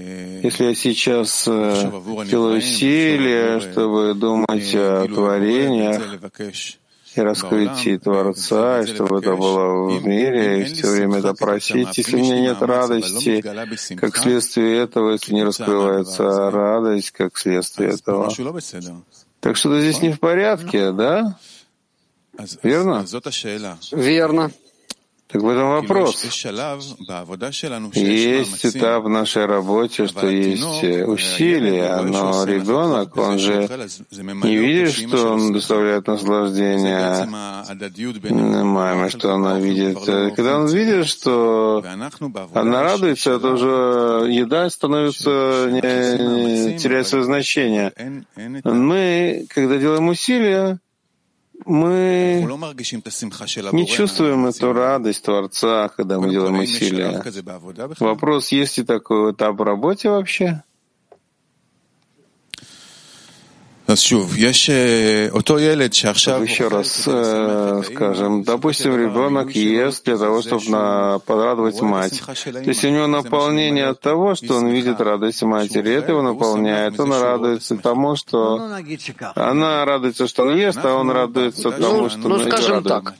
[0.43, 6.01] если я сейчас делаю усилия, чтобы думать о творениях,
[7.15, 11.97] и раскрытии Творца, и чтобы это было в мире, и все время это просить.
[11.97, 13.41] Если у меня нет радости,
[13.95, 18.31] как следствие этого, если не раскрывается радость, как следствие этого.
[19.39, 21.37] Так что-то здесь не в порядке, да?
[22.63, 23.05] Верно?
[23.91, 24.51] Верно.
[25.31, 26.23] Так в этом вопрос.
[27.93, 30.63] Есть этап в нашей работе, что есть
[31.07, 33.69] усилия, но ребенок, он же
[34.43, 37.27] не видит, что он доставляет наслаждение
[38.63, 39.99] маме, что она видит.
[40.35, 41.83] Когда он видит, что
[42.53, 47.93] она радуется, то уже еда становится, не, теряет свое значение.
[48.63, 50.79] Мы, когда делаем усилия,
[51.65, 52.43] мы
[53.71, 57.21] не чувствуем эту радость Творца, когда мы делаем усилия.
[57.99, 60.63] Вопрос, есть ли такой этап в работе вообще?
[66.43, 72.21] Еще раз э, скажем, допустим, ребенок ест для того, чтобы на, порадовать мать.
[72.21, 76.99] То есть у него наполнение от того, что он видит радость матери, это его наполняет.
[76.99, 78.77] Он радуется тому, что
[79.35, 83.15] она радуется, что он ест, а он радуется тому, что ну, скажем так.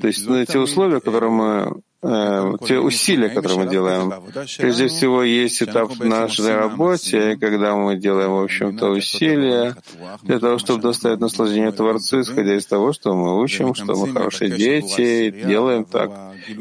[0.00, 4.12] То есть на эти условия, которые мы Э, те усилия, которые мы делаем.
[4.58, 9.74] Прежде всего, есть этап в нашей работе, когда мы делаем, в общем-то, усилия
[10.22, 14.50] для того, чтобы доставить наслаждение Творцу, исходя из того, что мы учим, что мы хорошие
[14.50, 16.10] дети, делаем так,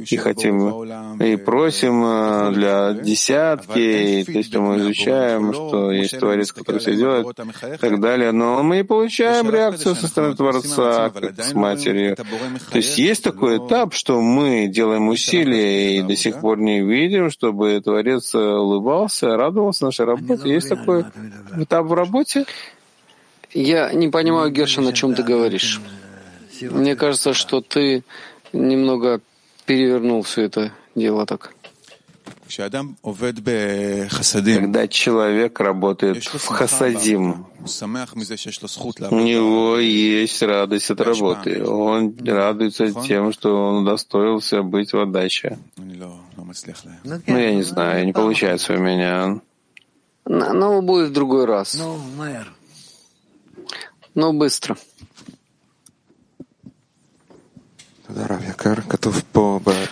[0.10, 0.84] и хотим,
[1.22, 6.96] и просим э, для десятки, и, то есть мы изучаем, что есть Творец, который все
[6.96, 8.32] делает, и так далее.
[8.32, 12.16] Но мы получаем реакцию со стороны Творца, как с матерью.
[12.16, 16.82] То есть есть такой этап, что мы делаем усилия, усилия и до сих пор не
[16.82, 20.50] видим, чтобы Творец улыбался, радовался нашей работе.
[20.50, 21.06] Есть такой
[21.58, 22.46] этап в работе?
[23.54, 25.82] Я не понимаю, Гершин, о чем ты говоришь.
[26.62, 28.04] Мне кажется, что ты
[28.54, 29.22] немного
[29.66, 31.54] перевернул все это дело так.
[34.44, 37.46] Когда человек работает в хасадим,
[39.12, 41.66] у него есть радость от работы.
[41.66, 45.58] Он радуется тем, что он удостоился быть в отдаче.
[45.76, 49.42] Ну, я не знаю, не получается у меня.
[50.26, 51.80] Но будет в другой раз.
[54.14, 54.78] Но быстро.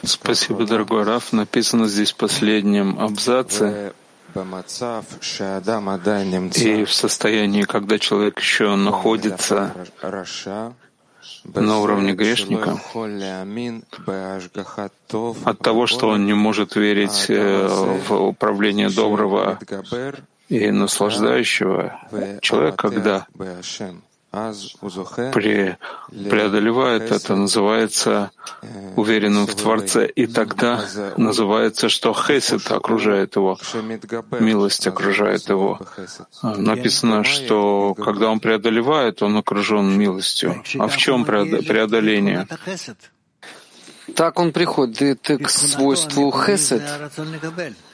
[0.03, 1.33] Спасибо, дорогой Раф.
[1.33, 3.93] Написано здесь в последнем абзаце,
[6.55, 9.73] и в состоянии, когда человек еще находится
[11.43, 12.77] на уровне грешника,
[15.45, 17.67] от того, что он не может верить э,
[18.07, 19.59] в управление доброго
[20.49, 21.99] и наслаждающего,
[22.41, 23.27] человек, когда
[25.33, 28.31] преодолевает это, называется
[28.95, 30.85] уверенным в Творце, и тогда
[31.17, 33.57] называется, что хесед окружает его,
[34.39, 35.79] милость окружает его.
[36.41, 40.63] Написано, что когда он преодолевает, он окружен милостью.
[40.79, 42.47] А в чем преодоление?
[44.15, 46.83] Так он приходит к свойству хесед.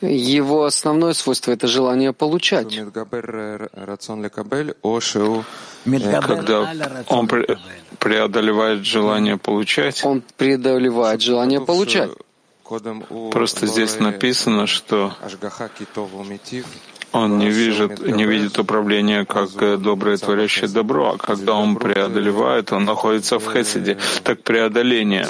[0.02, 2.80] Его основное свойство— это желание получать.
[5.86, 6.74] Когда
[7.08, 7.28] он
[8.00, 12.12] преодолевает желание получать, он преодолевает желание получать.
[13.32, 15.14] Просто здесь написано, что
[17.12, 22.86] он не видит, не видит управления как доброе творящее добро, а когда он преодолевает, он
[22.86, 23.98] находится в хеседе.
[24.24, 25.28] Так преодоление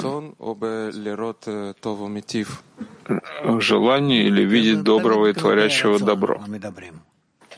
[3.60, 6.40] желание или видеть доброго и творящего добро?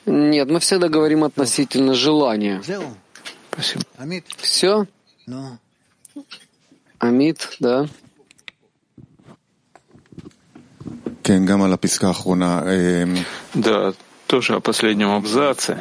[0.06, 2.60] Нет, мы всегда говорим относительно желания.
[3.52, 3.82] Спасибо.
[4.36, 4.86] Все?
[6.98, 7.86] Амид, да.
[13.54, 13.94] Да,
[14.26, 15.78] тоже о последнем абзаце.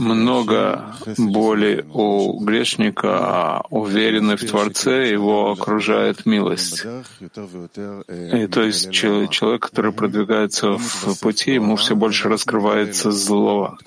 [0.00, 6.84] Много боли у грешника, а уверенный в Творце его окружает милость.
[6.84, 13.78] И то есть человек, который продвигается в пути, ему все больше раскрывается зло.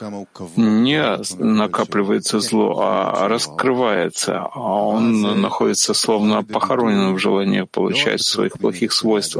[0.56, 4.48] Не накапливается зло, а раскрывается.
[4.54, 9.38] А он находится словно похороненным в желании получать своих плохих свойств.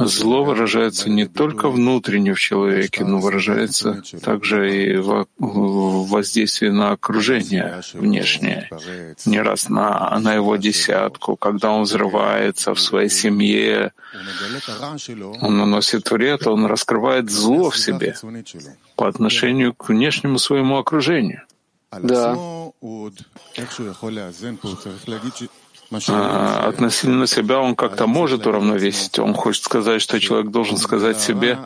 [0.00, 7.82] Зло выражается не только внутренне в человеке, но выражается также и в воздействии на окружение
[7.92, 8.70] внешнее.
[9.26, 13.92] Не раз на, на его десятку, когда он взрывается в своей семье,
[15.40, 18.16] он наносит вред, он раскрывает зло в себе
[18.96, 21.42] по отношению к внешнему своему окружению.
[21.92, 22.36] Да.
[26.08, 29.18] А, относительно себя он как-то может уравновесить.
[29.18, 31.58] Он хочет сказать, что человек должен сказать себе,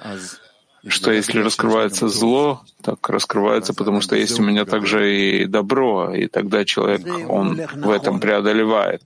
[0.87, 6.27] что если раскрывается зло, так раскрывается, потому что есть у меня также и добро, и
[6.27, 9.03] тогда человек, он в этом преодолевает.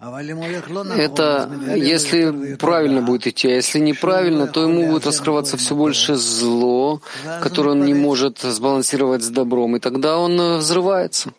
[0.00, 7.02] Это если правильно будет идти, а если неправильно, то ему будет раскрываться все больше зло,
[7.42, 11.32] которое он не может сбалансировать с добром, и тогда он взрывается.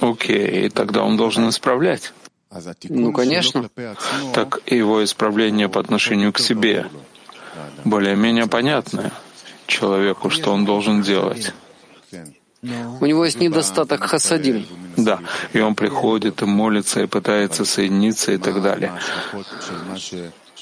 [0.00, 2.12] Окей, okay, тогда он должен исправлять.
[2.88, 3.68] Ну, конечно.
[4.32, 6.86] Так его исправление по отношению к себе
[7.84, 9.12] более-менее понятное
[9.66, 11.52] человеку, что он должен делать.
[13.00, 14.66] У него есть недостаток хасадим.
[14.96, 15.20] Да,
[15.52, 18.92] и он приходит и молится, и пытается соединиться и так далее.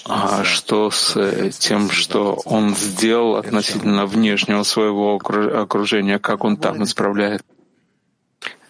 [0.09, 6.85] А что с э, тем, что он сделал относительно внешнего своего окружения, как он там
[6.85, 7.43] исправляет?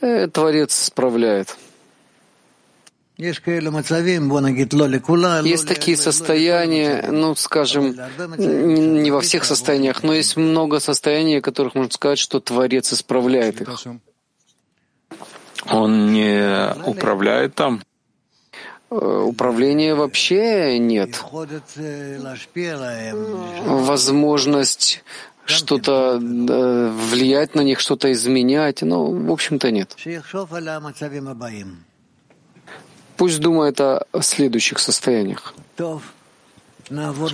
[0.00, 1.56] Э, Творец исправляет.
[5.46, 7.96] Есть такие состояния, ну, скажем,
[8.38, 13.60] не во всех состояниях, но есть много состояний, о которых можно сказать, что Творец исправляет
[13.60, 13.68] их.
[15.70, 17.82] Он не управляет там?
[18.90, 21.22] Э, управления вообще нет.
[23.64, 25.02] Возможность
[25.44, 29.94] что-то влиять на них, что-то изменять, ну, в общем-то, нет.
[33.16, 35.54] Пусть думает о следующих состояниях.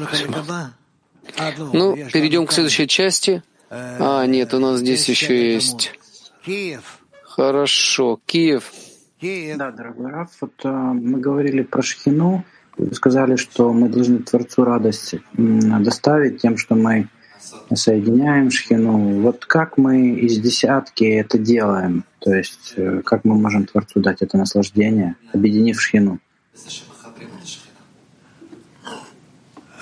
[0.06, 0.44] Спасибо.
[1.72, 3.42] Ну, перейдем к следующей части.
[3.70, 5.92] А, нет, у нас здесь еще есть...
[7.22, 8.72] Хорошо, Киев.
[9.56, 12.44] Да, дорогой Раф, вот а, мы говорили про Шхину,
[12.76, 17.08] вы сказали, что мы должны Творцу радость доставить тем, что мы
[17.74, 19.20] соединяем шхину.
[19.20, 22.04] Вот как мы из десятки это делаем?
[22.18, 26.18] То есть э, как мы можем Творцу дать это наслаждение, объединив шхину?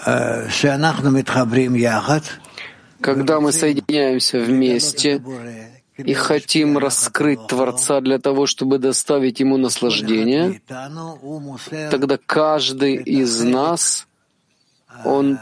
[0.06, 0.48] Э,
[3.00, 5.22] Когда мы соединяемся вместе
[6.04, 10.60] и хотим раскрыть Творца для того, чтобы доставить ему наслаждение,
[11.90, 14.06] тогда каждый из нас,
[15.04, 15.38] он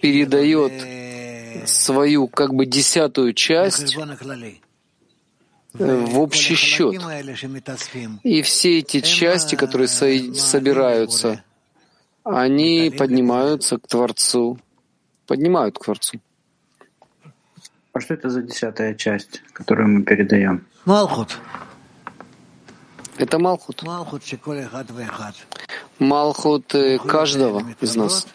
[0.00, 3.96] передает свою как бы десятую часть
[5.74, 7.02] в общий счет.
[8.22, 11.42] И все эти части, которые собираются,
[12.24, 14.58] они поднимаются к Творцу,
[15.26, 16.20] поднимают к Творцу.
[17.96, 20.66] А что это за десятая часть, которую мы передаем?
[20.84, 21.38] Малхут.
[23.16, 23.82] Это Малхут.
[25.98, 28.26] Малхут э, каждого из нас.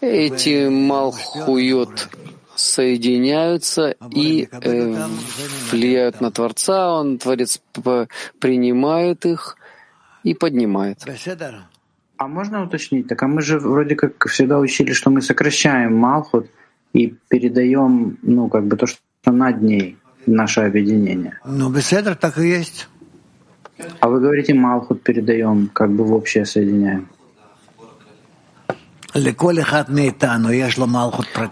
[0.00, 2.08] Эти Малхуйот
[2.54, 5.06] соединяются и э,
[5.70, 7.60] влияют на Творца, он, Творец,
[8.40, 9.58] принимает их
[10.22, 11.04] и поднимает.
[12.16, 13.08] А можно уточнить?
[13.08, 16.46] Так а мы же вроде как всегда учили, что мы сокращаем Малхут
[16.96, 21.38] и передаем, ну, как бы то, что над ней, наше объединение.
[21.44, 22.88] Ну, беседр так и есть.
[24.00, 27.08] А вы говорите, Малхут передаем, как бы в общее соединяем.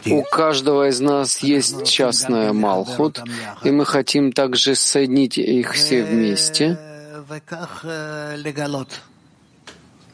[0.07, 3.23] У каждого из нас есть частная Малхут,
[3.65, 6.79] и мы хотим также соединить их все вместе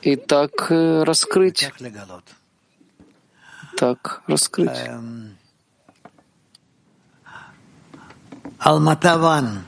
[0.03, 1.71] и так э, раскрыть.
[3.81, 4.91] Так раскрыть.
[8.59, 9.61] Алматаван.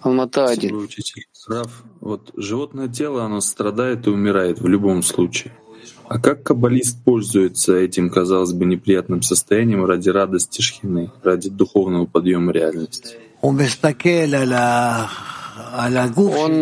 [0.00, 0.74] Алмата один.
[0.76, 5.52] Учитель, Рав, вот животное тело, оно страдает и умирает в любом случае.
[6.08, 12.52] А как каббалист пользуется этим, казалось бы, неприятным состоянием ради радости шхины, ради духовного подъема
[12.52, 13.18] реальности?
[13.42, 13.58] Он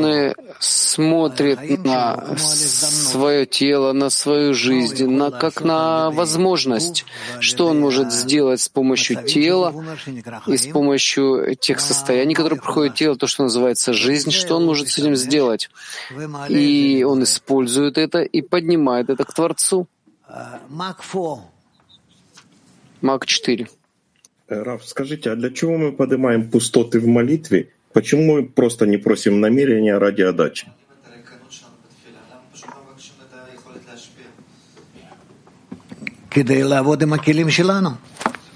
[0.04, 7.04] э, смотрит на свое тело, на свою жизнь, на, как на возможность,
[7.40, 9.74] что он может сделать с помощью тела
[10.46, 14.88] и с помощью тех состояний, которые проходит тело, то, что называется жизнь, что он может
[14.88, 15.70] с этим сделать.
[16.48, 19.88] И он использует это и поднимает это к Творцу.
[23.00, 23.68] Мак 4.
[24.48, 29.40] Раф, скажите, а для чего мы поднимаем пустоты в молитве, Почему мы просто не просим
[29.40, 30.68] намерения ради отдачи?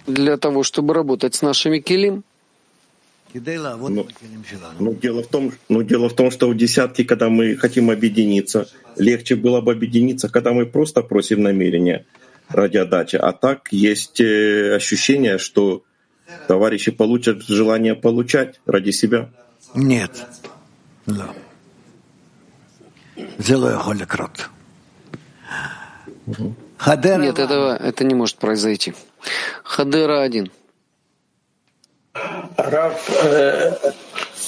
[0.07, 2.25] Для того, чтобы работать с нашими килим.
[3.35, 4.07] Но, но,
[4.79, 7.91] ну, дело в том, но ну, дело в том, что в десятке, когда мы хотим
[7.91, 12.07] объединиться, легче было бы объединиться, когда мы просто просим намерения
[12.49, 13.17] ради отдачи.
[13.17, 15.83] А так есть э, ощущение, что
[16.48, 19.31] Товарищи получат желание получать ради себя?
[19.74, 20.27] Нет.
[21.07, 21.35] Да.
[27.27, 28.94] Нет, этого, это не может произойти.
[29.62, 30.51] Хадера один.
[32.57, 33.93] Рав, э,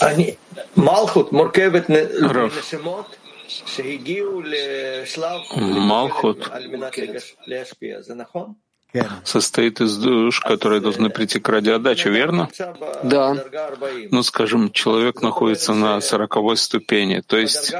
[0.00, 0.38] они,
[0.74, 1.88] Малхут, Муркевет,
[5.56, 6.50] Малхут
[9.24, 12.48] состоит из душ, которые должны прийти к радиоотдаче, верно?
[13.02, 13.36] Да.
[14.10, 17.74] Ну, скажем, человек находится на сороковой ступени, то есть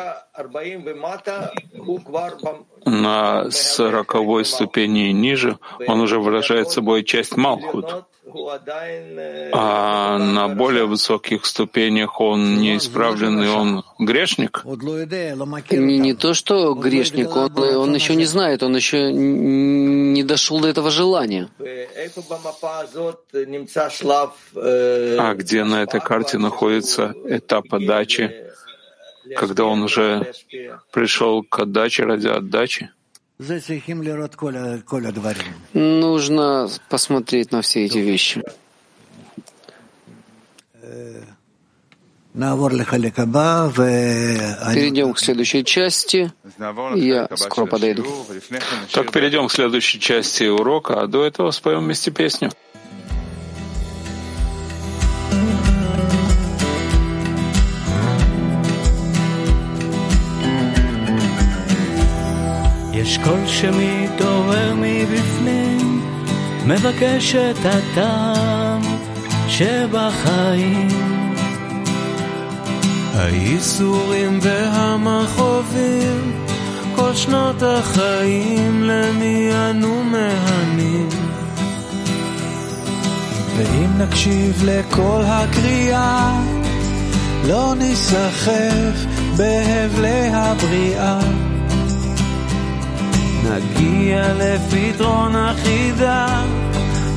[2.89, 8.05] на сороковой ступени и ниже он уже выражает собой часть Малхут.
[9.53, 14.65] А на более высоких ступенях он неисправленный, он грешник?
[15.71, 20.69] Не, не то, что грешник, он, он еще не знает, он еще не дошел до
[20.69, 21.49] этого желания.
[25.19, 28.48] А где на этой карте находится этап отдачи,
[29.37, 30.33] когда он уже
[30.93, 32.91] пришел к отдаче ради отдачи?
[35.75, 38.43] Нужно посмотреть на все эти вещи.
[44.75, 46.33] Перейдем к следующей части.
[46.97, 48.05] Я скоро подойду.
[48.93, 52.51] Так, перейдем к следующей части урока, а до этого споем вместе песню.
[63.01, 66.01] יש קול שמתעורר מבפנים,
[66.67, 68.81] מבקש את הטעם
[69.49, 70.89] שבחיים.
[73.15, 76.33] הייסורים והמכאובים,
[76.97, 81.09] כל שנות החיים למי אנו מהנים,
[83.57, 86.41] ואם נקשיב לכל הקריאה,
[87.45, 89.05] לא ניסחף
[89.37, 91.48] בהבלי הבריאה.
[93.51, 96.27] נגיע לפתרון החידה,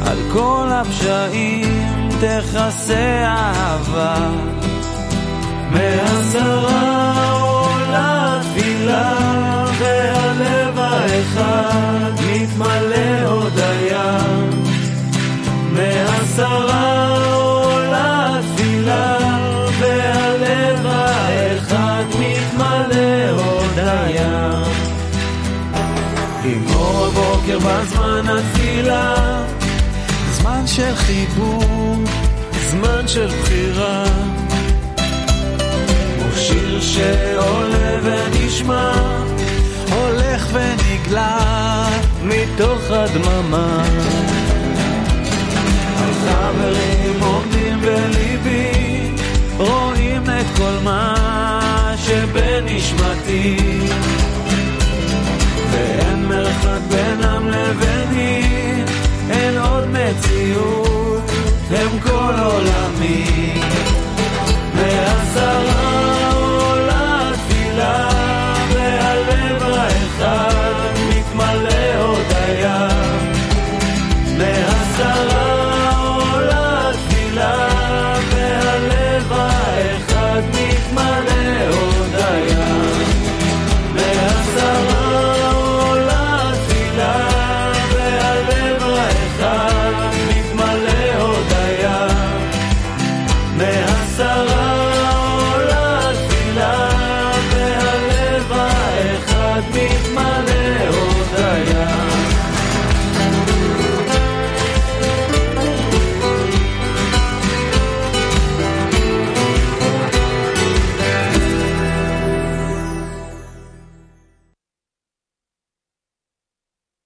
[0.06, 4.16] על כל הפשעים תכסה אהבה.
[5.72, 9.14] מעשרה עולה תפילה,
[9.80, 14.18] והלב האחד מתמלא הודיה.
[15.72, 19.18] מעשרה עולה תפילה,
[19.80, 24.71] והלב האחד מתמלא הודיה.
[27.52, 29.44] בבוקר בזמן התפילה,
[30.32, 31.96] זמן של חיבור,
[32.70, 34.06] זמן של בחירה.
[36.36, 38.92] שיר שעולה ונשמע,
[39.92, 41.88] הולך ונגלה
[42.24, 43.84] מתוך הדממה.
[45.96, 49.12] החברים עומדים בליבי,
[49.58, 53.58] רואים את כל מה שבנשמתי.
[56.52, 58.84] אחד בינם לביני,
[59.30, 61.32] אין עוד מציאות,
[61.70, 63.54] הם כל עולמי.
[64.76, 65.91] מעשרה